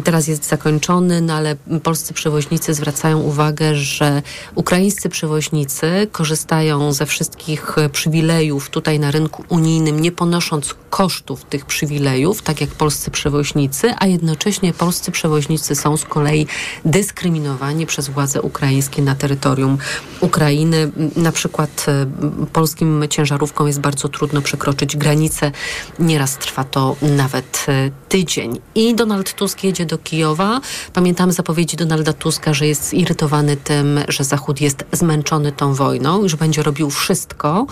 [0.04, 4.22] teraz jest zakończony, no ale polscy przewoźnicy zwracają uwagę, że
[4.54, 12.42] ukraińscy przewoźnicy korzystają ze wszystkich przywilejów tutaj na rynku unijnym, nie ponosząc kosztów tych przywilejów,
[12.42, 16.46] tak jak polscy przewoźnicy, a jednocześnie polscy przewoźnicy są z kolei
[16.84, 19.78] dyskryminowani przez władze ukraińskie na terytorium
[20.20, 20.90] Ukrainy.
[21.16, 22.06] Na przykład e,
[22.52, 25.52] polskim ciężarówkom jest bardzo trudno przekroczyć granicę.
[25.98, 28.60] Nieraz trwa to nawet e, tydzień.
[28.74, 30.60] I Donald Tusk jedzie do Kijowa.
[30.92, 36.28] Pamiętamy zapowiedzi Donalda Tuska, że jest zirytowany tym, że Zachód jest zmęczony tą wojną i
[36.28, 37.66] że będzie robił wszystko,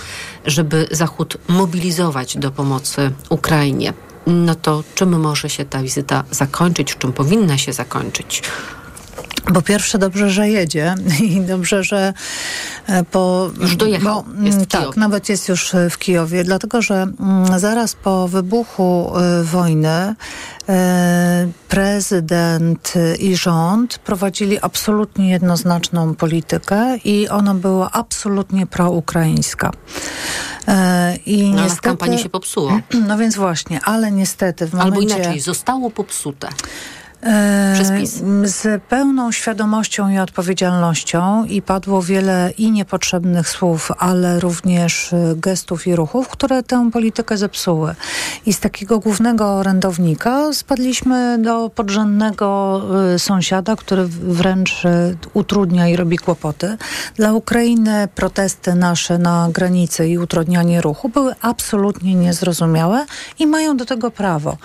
[0.45, 3.93] żeby Zachód mobilizować do pomocy Ukrainie.
[4.27, 8.43] No to czym może się ta wizyta zakończyć, czym powinna się zakończyć?
[9.55, 12.13] Po pierwsze, dobrze, że jedzie i dobrze, że
[13.11, 13.51] po.
[13.61, 14.25] Już dojechał.
[14.25, 18.29] Bo, jest w tak, nawet jest już e, w Kijowie, dlatego że mm, zaraz po
[18.29, 20.15] wybuchu e, wojny
[21.69, 29.71] prezydent i rząd prowadzili absolutnie jednoznaczną politykę i ona była absolutnie proukraińska.
[31.27, 32.81] I no, niestety, kampanii się popsuło.
[33.09, 34.93] No więc właśnie, ale niestety w momencie...
[34.93, 36.49] Albo inaczej, zostało popsute.
[38.45, 45.87] Z pełną świadomością i odpowiedzialnością i padło wiele i niepotrzebnych słów, ale również y, gestów
[45.87, 47.95] i ruchów, które tę politykę zepsuły.
[48.47, 52.83] I z takiego głównego orędownika spadliśmy do podrzędnego
[53.15, 54.83] y, sąsiada, który wręcz
[55.35, 56.77] utrudnia i robi kłopoty.
[57.15, 63.07] Dla Ukrainy protesty nasze na granicy i utrudnianie ruchu były absolutnie niezrozumiałe
[63.39, 64.57] i mają do tego prawo.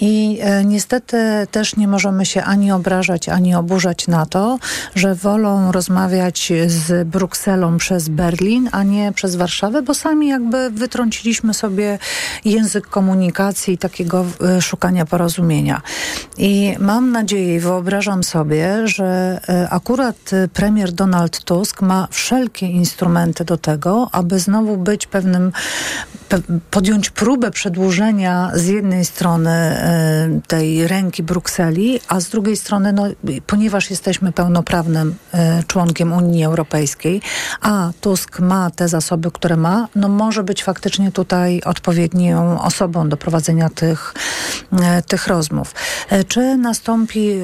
[0.00, 1.16] I e, niestety
[1.50, 4.58] też nie możemy się ani obrażać, ani oburzać na to,
[4.94, 11.54] że wolą rozmawiać z Brukselą przez Berlin, a nie przez Warszawę, bo sami jakby wytrąciliśmy
[11.54, 11.98] sobie
[12.44, 15.82] język komunikacji i takiego e, szukania porozumienia.
[16.38, 23.44] I mam nadzieję i wyobrażam sobie, że e, akurat premier Donald Tusk ma wszelkie instrumenty
[23.44, 25.52] do tego, aby znowu być pewnym,
[26.70, 33.06] podjąć próbę przedłużenia z jednej strony e, tej ręki Brukseli, a z drugiej strony, no,
[33.46, 37.22] ponieważ jesteśmy pełnoprawnym e, członkiem Unii Europejskiej,
[37.60, 43.16] a Tusk ma te zasoby, które ma, no może być faktycznie tutaj odpowiednią osobą do
[43.16, 44.14] prowadzenia tych,
[44.82, 45.74] e, tych rozmów.
[46.10, 47.34] E, czy nastąpi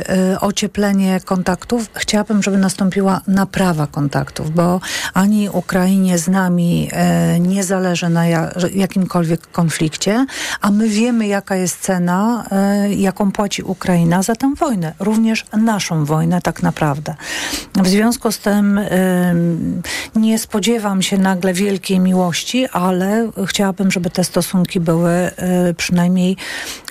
[0.41, 1.91] ocieplenie kontaktów?
[1.95, 4.81] Chciałabym, żeby nastąpiła naprawa kontaktów, bo
[5.15, 6.91] ani Ukrainie z nami
[7.41, 8.27] nie zależy na
[8.75, 10.27] jakimkolwiek konflikcie,
[10.61, 12.47] a my wiemy, jaka jest cena,
[12.97, 17.15] jaką płaci Ukraina za tę wojnę, również naszą wojnę tak naprawdę.
[17.75, 18.91] W związku z tym y,
[20.17, 25.31] nie spodziewam się nagle wielkiej miłości, ale chciałabym, żeby te stosunki były
[25.71, 26.37] y, przynajmniej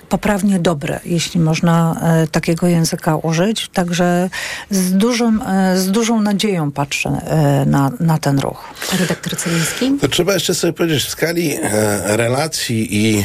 [0.08, 3.68] poprawnie dobre, jeśli można y, takiego języka użyć.
[3.68, 4.30] Także
[4.70, 5.42] z, dużym,
[5.74, 7.20] z dużą nadzieją patrzę
[7.66, 8.64] na, na ten ruch.
[9.00, 9.92] Redaktor Celiński?
[10.00, 11.56] To trzeba jeszcze sobie powiedzieć, w skali
[12.04, 13.24] relacji i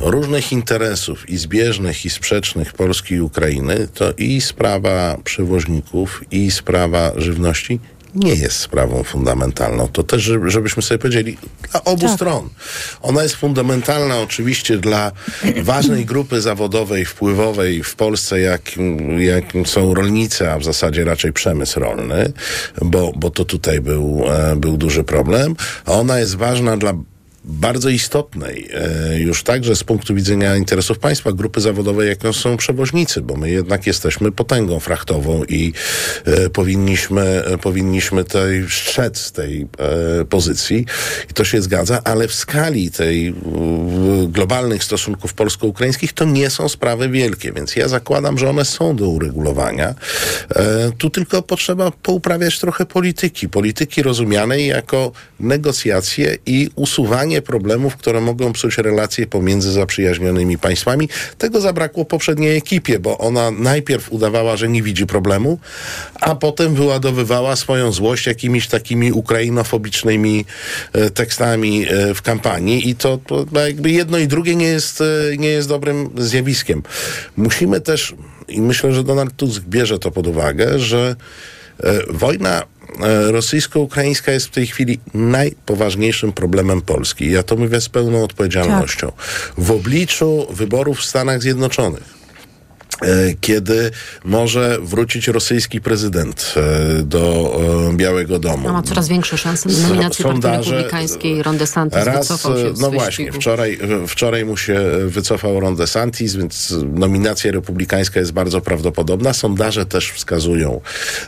[0.00, 7.12] różnych interesów i zbieżnych i sprzecznych Polski i Ukrainy, to i sprawa przewoźników, i sprawa
[7.16, 7.80] żywności
[8.16, 9.88] nie jest sprawą fundamentalną.
[9.88, 11.38] To też, żebyśmy sobie powiedzieli,
[11.70, 12.14] dla obu tak.
[12.14, 12.48] stron.
[13.02, 15.12] Ona jest fundamentalna oczywiście dla
[15.62, 18.62] ważnej grupy zawodowej, wpływowej w Polsce, jak,
[19.18, 22.32] jak są rolnicy, a w zasadzie raczej przemysł rolny,
[22.82, 25.56] bo, bo to tutaj był, e, był duży problem.
[25.84, 26.92] A ona jest ważna dla
[27.46, 33.20] bardzo istotnej, e, już także z punktu widzenia interesów państwa, grupy zawodowej, jaką są przewoźnicy,
[33.20, 35.72] bo my jednak jesteśmy potęgą frachtową i
[36.24, 39.66] e, powinniśmy, e, powinniśmy tej strzec tej
[40.30, 40.86] pozycji
[41.30, 43.34] i to się zgadza, ale w skali tej
[44.28, 49.08] globalnych stosunków polsko-ukraińskich to nie są sprawy wielkie, więc ja zakładam, że one są do
[49.08, 49.94] uregulowania.
[50.98, 58.20] Tu tylko potrzeba pouprawiać trochę polityki, polityki rozumianej jako negocjacje i usuwanie tworzenie problemów, które
[58.20, 61.08] mogą psuć relacje pomiędzy zaprzyjaźnionymi państwami.
[61.38, 65.58] Tego zabrakło poprzedniej ekipie, bo ona najpierw udawała, że nie widzi problemu,
[66.20, 70.44] a potem wyładowywała swoją złość jakimiś takimi ukrainofobicznymi
[70.92, 75.36] e, tekstami e, w kampanii i to, to jakby jedno i drugie nie jest, e,
[75.38, 76.82] nie jest dobrym zjawiskiem.
[77.36, 78.14] Musimy też,
[78.48, 81.16] i myślę, że Donald Tusk bierze to pod uwagę, że
[82.08, 82.62] wojna
[83.30, 87.30] rosyjsko-ukraińska jest w tej chwili najpoważniejszym problemem Polski.
[87.30, 89.12] Ja to mówię z pełną odpowiedzialnością.
[89.58, 92.15] W obliczu wyborów w Stanach Zjednoczonych e,
[93.40, 93.90] kiedy
[94.24, 97.52] może wrócić rosyjski prezydent e, do
[97.90, 98.66] e, Białego Domu.
[98.66, 101.42] No, ma coraz większe szanse na nominację partii Sondaże- republikańskiej.
[101.42, 103.78] Ron DeSantis Raz, wycofał się no właśnie, wczoraj,
[104.08, 109.32] wczoraj mu się wycofał Ron DeSantis, więc nominacja republikańska jest bardzo prawdopodobna.
[109.32, 110.80] Sondaże też wskazują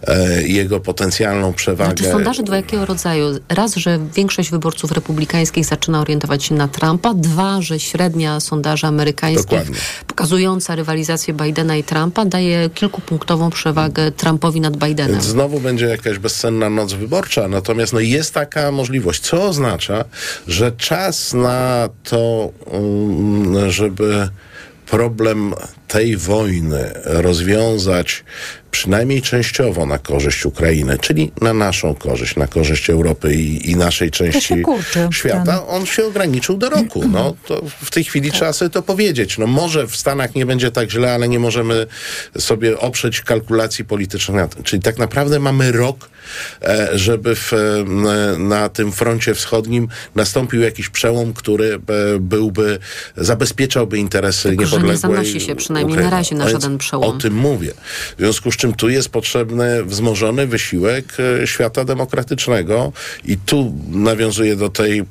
[0.07, 1.91] e, jego potencjalną przewagę.
[1.97, 3.39] Znaczy sondaże dwojakiego rodzaju.
[3.49, 7.15] Raz, że większość wyborców republikańskich zaczyna orientować się na Trumpa.
[7.15, 9.77] Dwa, że średnia sondaży amerykańskich Dokładnie.
[10.07, 15.13] pokazująca rywalizację Bidena i Trumpa daje kilkupunktową przewagę Trumpowi nad Bidenem.
[15.13, 20.05] Więc znowu będzie jakaś bezcenna noc wyborcza, natomiast no, jest taka możliwość, co oznacza,
[20.49, 24.29] że czas na to, um, żeby
[24.91, 25.55] problem
[25.89, 28.25] tej wojny rozwiązać
[28.71, 34.11] przynajmniej częściowo na korzyść Ukrainy, czyli na naszą korzyść, na korzyść Europy i, i naszej
[34.11, 37.09] części kurczy, świata, on się ograniczył do roku.
[37.09, 39.39] No, to w tej chwili trzeba sobie to powiedzieć.
[39.39, 41.87] No, może w Stanach nie będzie tak źle, ale nie możemy
[42.39, 44.47] sobie oprzeć kalkulacji politycznych.
[44.65, 46.11] Czyli tak naprawdę mamy rok,
[46.93, 47.59] żeby w, e,
[48.39, 51.79] na tym froncie wschodnim nastąpił jakiś przełom, który e,
[52.21, 52.79] byłby,
[53.17, 56.11] zabezpieczałby interesy Tylko, że nie niepodległej zanosi się przynajmniej Ukrainy.
[56.11, 57.17] na razie na żaden przełom.
[57.17, 57.73] O tym mówię.
[58.17, 61.05] W związku z czym tu jest potrzebny wzmożony wysiłek
[61.43, 62.93] e, świata demokratycznego
[63.25, 65.05] i tu nawiązuję do tej e,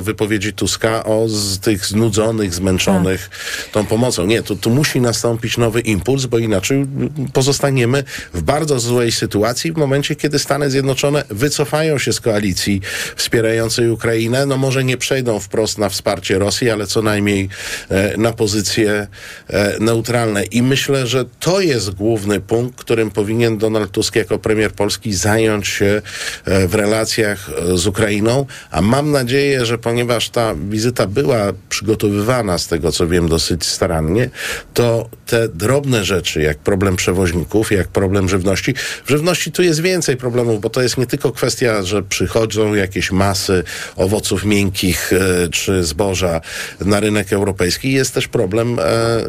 [0.00, 3.30] wypowiedzi Tuska o z tych znudzonych, zmęczonych
[3.72, 4.26] tą pomocą.
[4.26, 6.86] Nie, tu, tu musi nastąpić nowy impuls, bo inaczej
[7.32, 12.80] pozostaniemy w bardzo złej sytuacji w momencie, kiedy Stany Zjednoczone wycofają się z koalicji
[13.16, 14.46] wspierającej Ukrainę.
[14.46, 17.48] No może nie przejdą wprost na wsparcie Rosji, ale co najmniej
[17.88, 19.06] e, na pozycje
[19.48, 20.44] e, neutralne.
[20.44, 25.68] I myślę, że to jest główny punkt, którym powinien Donald Tusk jako premier Polski zająć
[25.68, 26.02] się
[26.44, 28.46] e, w relacjach z Ukrainą.
[28.70, 34.30] A mam nadzieję, że ponieważ ta wizyta była przygotowywana, z tego co wiem, dosyć starannie,
[34.74, 38.74] to te drobne rzeczy, jak problem przewoźników, jak problem żywności.
[39.04, 43.12] W żywności tu jest więcej problemów, bo to jest nie tylko kwestia, że przychodzą jakieś
[43.12, 43.64] masy
[43.96, 46.40] owoców miękkich e, czy zboża
[46.80, 47.92] na rynek europejski.
[47.92, 48.82] Jest też problem e,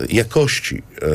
[0.10, 1.08] jakości, e,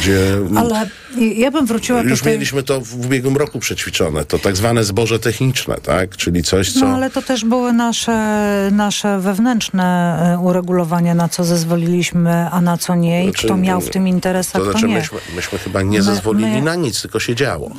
[0.00, 0.88] gdzie Ale
[1.36, 2.32] ja bym wróciła już tej...
[2.32, 6.16] mieliśmy to w ubiegłym roku przećwiczone, to tak zwane zboże techniczne, tak?
[6.16, 6.80] Czyli coś, co...
[6.80, 12.94] No ale to też były nasze, nasze wewnętrzne uregulowania, na co zezwoliliśmy, a na co
[12.94, 14.94] nie i Znaczy, kto miał w tym interes, a To kto znaczy, nie.
[14.94, 17.70] myśmy, myśmy chyba nie My- zezwolili my- na nic, tylko się działo.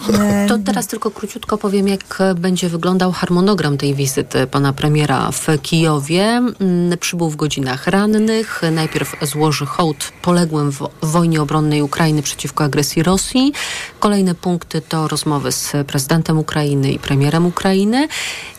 [0.47, 6.23] To teraz tylko króciutko powiem, jak będzie wyglądał harmonogram tej wizyty pana premiera w Kijowie.
[6.23, 8.61] Mm, Przybył w godzinach rannych.
[8.71, 13.53] Najpierw złoży hołd poległym w wojnie obronnej Ukrainy przeciwko agresji Rosji.
[13.99, 18.07] Kolejne punkty to rozmowy z prezydentem Ukrainy i premierem Ukrainy.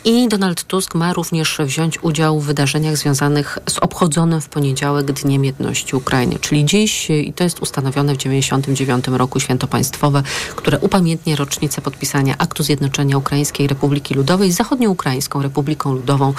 [0.05, 5.45] I Donald Tusk ma również wziąć udział w wydarzeniach związanych z obchodzonym w poniedziałek Dniem
[5.45, 10.23] Jedności Ukrainy, czyli dziś, i to jest ustanowione w 1999 roku święto państwowe,
[10.57, 16.35] które upamiętnia rocznicę podpisania Aktu Zjednoczenia Ukraińskiej Republiki Ludowej z Zachodnioukraińską Republiką Ludową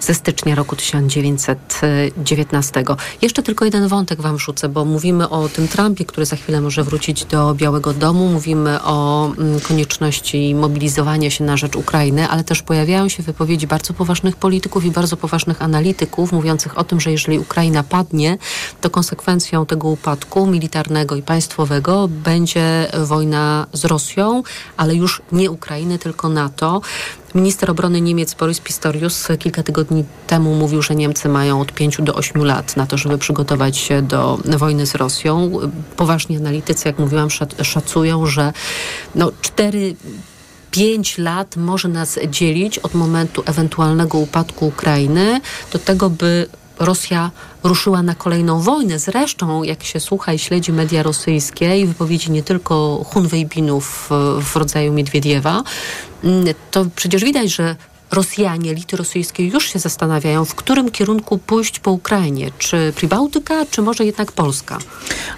[0.00, 2.84] ze stycznia roku 1919.
[3.22, 6.84] Jeszcze tylko jeden wątek wam wrzucę, bo mówimy o tym Trumpie, który za chwilę może
[6.84, 12.62] wrócić do Białego Domu, mówimy o mm, konieczności mobilizowania się na rzecz Ukrainy, ale też
[12.62, 17.38] pojawiają się wypowiedzi bardzo poważnych polityków i bardzo poważnych analityków mówiących o tym, że jeżeli
[17.38, 18.38] Ukraina padnie,
[18.80, 24.42] to konsekwencją tego upadku militarnego i państwowego będzie wojna z Rosją,
[24.76, 26.80] ale już nie Ukrainy, tylko NATO.
[27.34, 32.14] Minister obrony Niemiec Boris Pistorius kilka tygodni temu mówił, że Niemcy mają od 5 do
[32.14, 35.50] 8 lat na to, żeby przygotować się do wojny z Rosją.
[35.96, 38.52] Poważni analitycy, jak mówiłam, szac- szacują, że
[39.14, 39.96] no 4
[40.76, 45.40] 5 lat może nas dzielić od momentu ewentualnego upadku Ukrainy
[45.72, 46.46] do tego, by
[46.78, 47.30] Rosja
[47.64, 48.98] ruszyła na kolejną wojnę.
[48.98, 54.08] Zresztą, jak się słucha i śledzi media rosyjskie i wypowiedzi nie tylko Hunwejbinów
[54.40, 55.62] w, rodzaju Miedwiediewa,
[56.24, 57.76] mm, to przecież widać, że
[58.10, 62.50] Rosjanie, elity rosyjskie już się zastanawiają, w którym kierunku pójść po Ukrainie.
[62.58, 64.78] Czy Pribałtyka, czy może jednak Polska?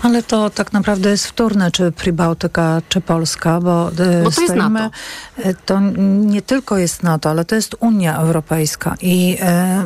[0.03, 4.53] Ale to tak naprawdę jest wtórne, czy Pribałtyka, czy Polska, bo, e, Bo to jest
[4.53, 4.97] stoimy, NATO.
[5.37, 5.81] e, To
[6.21, 9.85] nie tylko jest NATO, ale to jest Unia Europejska i e,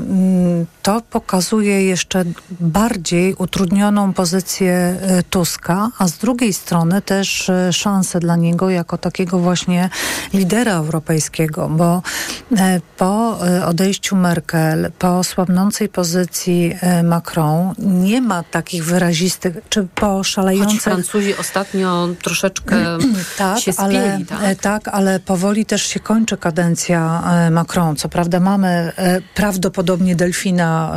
[0.83, 2.25] to pokazuje jeszcze
[2.61, 4.97] bardziej utrudnioną pozycję
[5.31, 9.91] Tuska, a z drugiej strony też szansę dla niego jako takiego właśnie
[10.35, 12.03] lidera europejskiego, bo
[12.97, 20.07] po e, odejściu Merkel, po słabnącej pozycji e, Macron nie ma takich wyrazistych, czy po
[20.07, 22.77] Choć szalejących Francuzi ostatnio troszeczkę
[23.39, 24.39] tak, się ale, spieli, tak?
[24.43, 27.97] e, tak, ale powoli też się kończy kadencja Macron.
[27.97, 28.93] Co prawda mamy
[29.35, 30.95] prawdopodobnie Delfina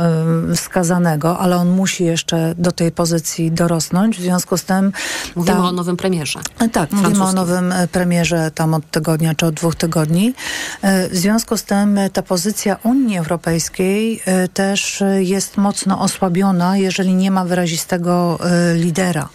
[0.54, 4.18] wskazanego, ale on musi jeszcze do tej pozycji dorosnąć.
[4.18, 4.92] W związku z tym...
[5.36, 6.40] Mówimy ta- o nowym premierze.
[6.72, 10.34] Tak, mówimy o nowym premierze tam od tygodnia czy od dwóch tygodni.
[10.82, 17.30] W związku z e, ta pozycja Unii Europejskiej e, też jest mocno osłabiona, jeżeli nie
[17.30, 19.28] ma wyrazistego e, lidera.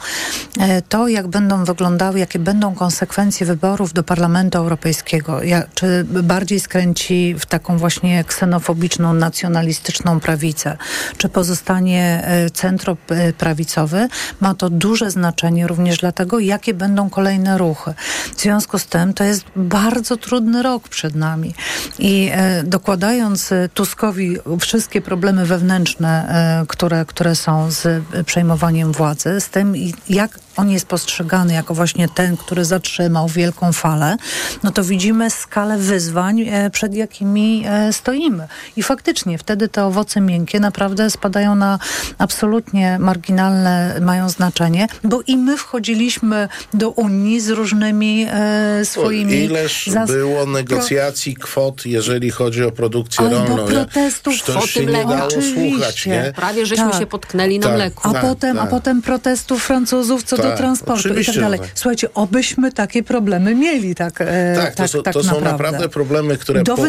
[0.59, 5.39] E, To, jak będą wyglądały, jakie będą konsekwencje wyborów do Parlamentu Europejskiego,
[5.75, 10.77] czy bardziej skręci w taką właśnie ksenofobiczną, nacjonalistyczną prawicę,
[11.17, 14.07] czy pozostanie centroprawicowy,
[14.39, 17.93] ma to duże znaczenie również dlatego, jakie będą kolejne ruchy.
[18.37, 21.53] W związku z tym to jest bardzo trudny rok przed nami.
[21.99, 26.27] I e, dokładając e, Tuskowi wszystkie problemy wewnętrzne,
[26.61, 29.73] e, które, które są z przejmowaniem władzy, z tym
[30.09, 34.17] jak on jest postrzegany jako właśnie ten, który zatrzymał wielką falę,
[34.63, 38.47] no to widzimy skalę wyzwań, e, przed jakimi e, stoimy.
[38.75, 41.79] I faktycznie wtedy te owoce miękkie naprawdę spadają na
[42.17, 49.33] absolutnie marginalne, mają znaczenie, bo i my wchodziliśmy do Unii z różnymi e, swoimi...
[49.43, 53.65] Ileż zas- było negocjacji kwot, jeżeli chodzi o produkcję Albo rolną?
[53.65, 55.09] protestów Przecież to się nie mleku.
[55.09, 55.71] dało Oczywiście.
[55.71, 56.33] słuchać, nie?
[56.35, 56.99] Prawie żeśmy Tak.
[56.99, 57.75] się potknęli na Tak.
[57.75, 58.09] mleku.
[58.09, 58.69] A Tak, potem, a tak.
[58.69, 61.59] potem protestów Francuzów co do Tak, transportu i tak dalej.
[61.59, 61.69] tak.
[61.75, 65.51] Słuchajcie, obyśmy takie problemy mieli, tak, e, Tak, tak, to, są, tak to są naprawdę.
[65.51, 66.81] naprawdę problemy, które Do po,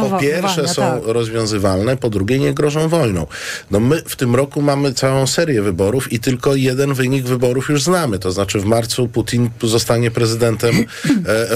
[0.00, 1.00] po, po pierwsze są tak.
[1.04, 3.26] rozwiązywalne, po drugie nie grożą wojną.
[3.70, 7.82] No my w tym roku mamy całą serię wyborów i tylko jeden wynik wyborów już
[7.82, 8.18] znamy.
[8.18, 10.84] To znaczy w marcu Putin zostanie prezydentem e,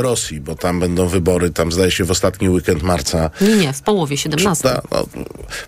[0.03, 3.31] Rosji, bo tam będą wybory, tam zdaje się w ostatni weekend marca.
[3.41, 4.69] Nie, nie, w połowie 17.
[4.69, 5.07] Ta, no,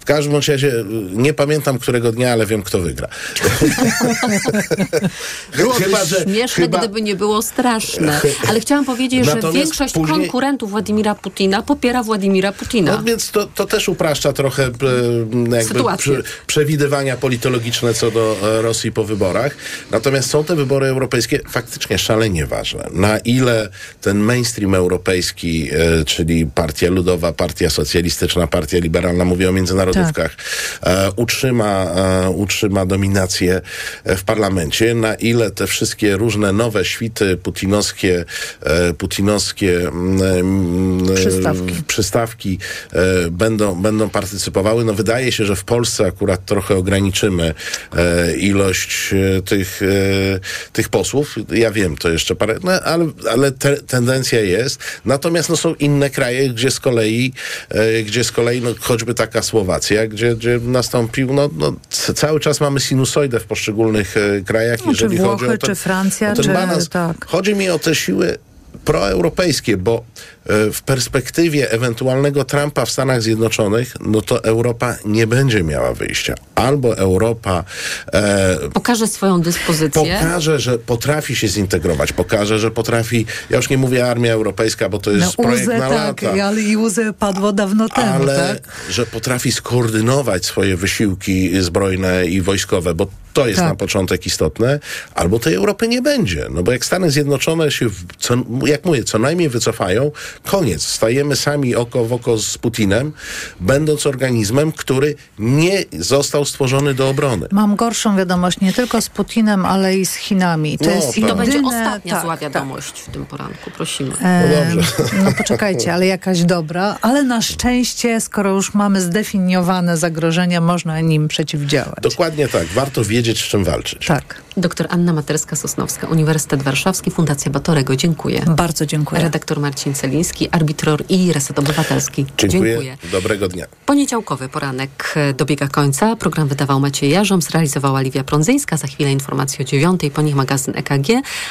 [0.00, 0.72] w każdym razie
[1.12, 3.08] nie pamiętam którego dnia, ale wiem kto wygra.
[5.62, 8.20] Byłoby Chyba, że- śmieszne, chyba- gdyby nie było straszne.
[8.48, 12.92] Ale chciałam powiedzieć, że większość później- konkurentów Władimira Putina popiera Władimira Putina.
[12.96, 18.92] No więc to, to też upraszcza trochę e, jakby przewidywania politologiczne co do e, Rosji
[18.92, 19.56] po wyborach.
[19.90, 22.88] Natomiast są te wybory europejskie faktycznie szalenie ważne.
[22.92, 23.68] Na ile
[24.00, 30.36] ten mainstream europejski, e, czyli Partia Ludowa, Partia Socjalistyczna, Partia Liberalna, mówię o międzynarodówkach,
[30.82, 31.86] e, utrzyma,
[32.34, 33.60] utrzyma dominację
[34.04, 38.24] w parlamencie, na ile te wszystkie różne nowe świty putinowskie,
[38.62, 41.72] e, putinowskie mm, mm, Przystawki.
[41.72, 42.58] e, przystawki
[42.92, 44.84] e, będą, będą partycypowały.
[44.84, 47.54] No wydaje się, że w Polsce akurat trochę ograniczymy
[47.96, 50.40] e, ilość e, tych, e,
[50.72, 51.34] tych posłów.
[51.52, 54.80] Ja wiem, to jeszcze parę, no, ale, ale te, tendencja jest.
[55.04, 57.32] Natomiast no, są inne kraje, gdzie z kolei,
[57.68, 61.72] e, gdzie z kolei no, choćby taka Słowacja, gdzie, gdzie nastąpił, no, no,
[62.14, 65.74] cały czas mamy sinusoidę w poszczególnych e, krajach, No, jeżeli chodzi Włochy, o ten, czy
[65.74, 66.88] Francja, o ten czy- balans.
[66.88, 67.26] tak.
[67.26, 68.38] Chodzi mi o te siły
[68.84, 70.04] proeuropejskie, bo
[70.46, 76.34] e, w perspektywie ewentualnego Trumpa w Stanach Zjednoczonych, no to Europa nie będzie miała wyjścia.
[76.54, 77.64] Albo Europa
[78.12, 80.18] e, Pokaże swoją dyspozycję.
[80.20, 84.98] pokaże, że potrafi się zintegrować, pokaże, że potrafi, ja już nie mówię armia europejska, bo
[84.98, 86.44] to jest No, projekt UZE, na tak, lata.
[86.44, 88.72] ale i UZE padło dawno temu, Ale tak?
[88.90, 93.06] że potrafi skoordynować swoje wysiłki zbrojne i wojskowe, bo
[93.38, 93.68] to jest Tak.
[93.68, 94.80] na początek istotne,
[95.14, 96.46] albo tej Europy nie będzie.
[96.50, 97.86] No bo jak Stany Zjednoczone się,
[98.18, 98.34] co,
[98.66, 100.10] jak mówię, co najmniej wycofają,
[100.46, 100.82] koniec.
[100.82, 103.12] Stajemy sami oko w oko z Putinem,
[103.60, 107.46] będąc organizmem, który nie został stworzony do obrony.
[107.52, 110.78] Mam gorszą wiadomość nie tylko z Putinem, ale i z Chinami.
[110.78, 112.40] To No, jest I to będzie jedyne- ostatnia tak, zła tak.
[112.40, 113.70] wiadomość w tym poranku.
[113.70, 114.12] Prosimy.
[114.22, 114.74] E,
[115.24, 121.28] No poczekajcie, ale jakaś dobra, ale na szczęście, skoro już mamy zdefiniowane zagrożenia, można nim
[121.28, 121.98] przeciwdziałać.
[122.02, 122.66] Dokładnie tak.
[122.66, 124.06] Warto wiedzieć, wiedzieć, z czym walczyć.
[124.06, 124.42] Tak.
[124.56, 127.96] Doktor Anna Materska-Sosnowska, Uniwersytet Warszawski, Fundacja Batorego.
[127.96, 128.42] Dziękuję.
[128.56, 129.22] Bardzo dziękuję.
[129.22, 132.26] Redaktor Marcin Celiński, arbitror i Reset Obywatelski.
[132.38, 132.98] Dziękuję.
[133.12, 133.66] Dobrego dnia.
[133.86, 136.16] Poniedziałkowy poranek dobiega końca.
[136.16, 138.76] Program wydawał Maciej Jarzom, zrealizowała Liwia Prądzyńska.
[138.76, 141.08] Za chwilę informacje o dziewiątej, po nich magazyn EKG,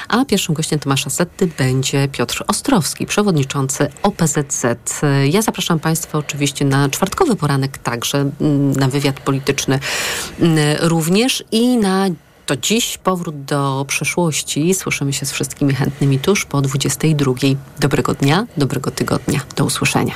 [0.08, 4.66] a pierwszym gościem Tomasza Setty będzie Piotr Ostrowski, przewodniczący OPZZ.
[5.32, 9.80] Ja zapraszam Państwa oczywiście na czwartkowy poranek także, mm, na wywiad polityczny
[10.40, 12.06] mm, również i na
[12.46, 14.74] to dziś powrót do przeszłości.
[14.74, 17.34] Słyszymy się z wszystkimi chętnymi tuż po 22.
[17.80, 19.40] Dobrego dnia, dobrego tygodnia.
[19.56, 20.14] Do usłyszenia.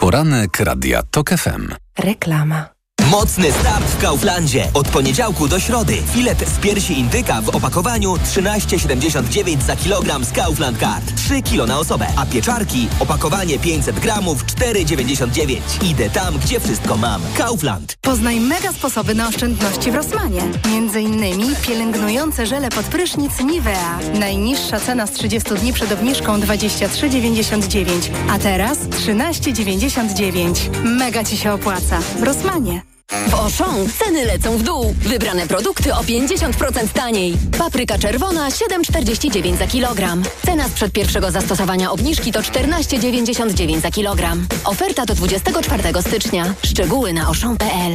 [0.00, 1.74] Poranek Radia TOK FM.
[1.98, 2.77] Reklama.
[3.10, 4.68] Mocny start w Kauflandzie.
[4.74, 5.96] Od poniedziałku do środy.
[6.12, 11.14] Filet z piersi indyka w opakowaniu 13,79 za kilogram z Kaufland Card.
[11.16, 12.06] 3 kilo na osobę.
[12.16, 15.60] A pieczarki, opakowanie 500 gramów 4,99.
[15.90, 17.22] Idę tam, gdzie wszystko mam.
[17.36, 17.96] Kaufland.
[18.00, 20.42] Poznaj mega sposoby na oszczędności w Rosmanie.
[20.70, 23.98] Między innymi pielęgnujące żele pod prysznic Nivea.
[24.14, 27.88] Najniższa cena z 30 dni przed obniżką 23,99.
[28.30, 30.84] A teraz 13,99.
[30.84, 31.98] Mega Ci się opłaca.
[32.22, 32.97] Rosmanie.
[33.08, 34.94] W Auchan ceny lecą w dół.
[35.00, 37.34] Wybrane produkty o 50% taniej.
[37.58, 40.22] Papryka czerwona 7,49 za kilogram.
[40.46, 44.46] Cena sprzed pierwszego zastosowania obniżki to 14,99 za kilogram.
[44.64, 46.54] Oferta do 24 stycznia.
[46.64, 47.92] Szczegóły na auchan.pl.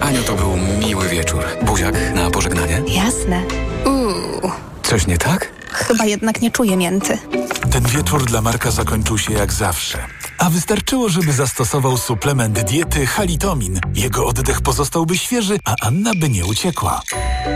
[0.00, 1.44] Aniu, to był miły wieczór.
[1.62, 2.82] Buziak na pożegnanie?
[2.88, 3.42] Jasne.
[3.86, 4.50] Uuu.
[4.82, 5.52] Coś nie tak?
[5.70, 7.18] Chyba jednak nie czuję mięty.
[7.72, 9.98] Ten wieczór dla Marka zakończył się jak zawsze.
[10.38, 13.80] A wystarczyło, żeby zastosował suplement diety Halitomin.
[13.94, 17.02] Jego oddech pozostałby świeży, a Anna by nie uciekła.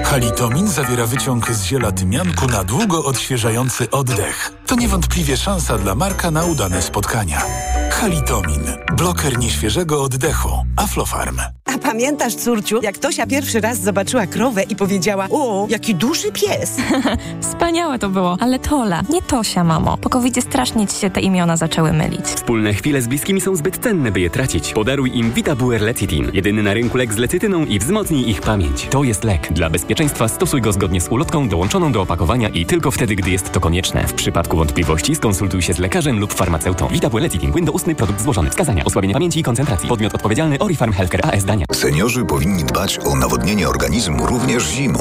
[0.05, 4.53] Halitomin zawiera wyciąg z ziela tymianku na długo odświeżający oddech.
[4.67, 7.43] To niewątpliwie szansa dla Marka na udane spotkania.
[7.91, 8.63] Halitomin.
[8.97, 10.49] Bloker nieświeżego oddechu.
[10.77, 11.41] Aflofarm.
[11.65, 16.77] A pamiętasz, córciu, jak Tosia pierwszy raz zobaczyła krowę i powiedziała o, jaki duży pies.
[17.43, 19.99] Wspaniałe to było, ale Tola, nie Tosia, mamo.
[20.07, 22.25] Po covidzie strasznie ci się te imiona zaczęły mylić.
[22.25, 24.73] Wspólne chwile z bliskimi są zbyt cenne, by je tracić.
[24.73, 26.31] Podaruj im Vitabuer Lecitin.
[26.33, 28.87] Jedyny na rynku lek z lecytyną i wzmocnij ich pamięć.
[28.91, 29.53] To jest lek.
[29.53, 33.53] Dla bezpieczeństwa stosuj go zgodnie z ulotką dołączoną do opakowania i tylko wtedy, gdy jest
[33.53, 34.07] to konieczne.
[34.07, 36.89] W przypadku wątpliwości skonsultuj się z lekarzem lub farmaceutą.
[36.89, 37.53] Vitabuer Lecitin.
[37.53, 38.51] Płyn doustny, produkt złożony.
[38.51, 38.85] Wskazania.
[38.85, 39.89] Osłabienie pamięci i koncentracji.
[39.89, 41.67] Podmiot odpowiedzialny Orifarm Healthcare AS Dania.
[41.73, 45.01] Seniorzy powinni dbać o nawodnienie organizmu również zimą.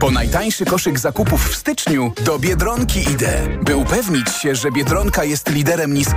[0.00, 3.32] Po najtańszy koszyk zakupów w styczniu do Biedronki idę,
[3.62, 6.10] by upewnić się, że Biedronka jest liderem niskich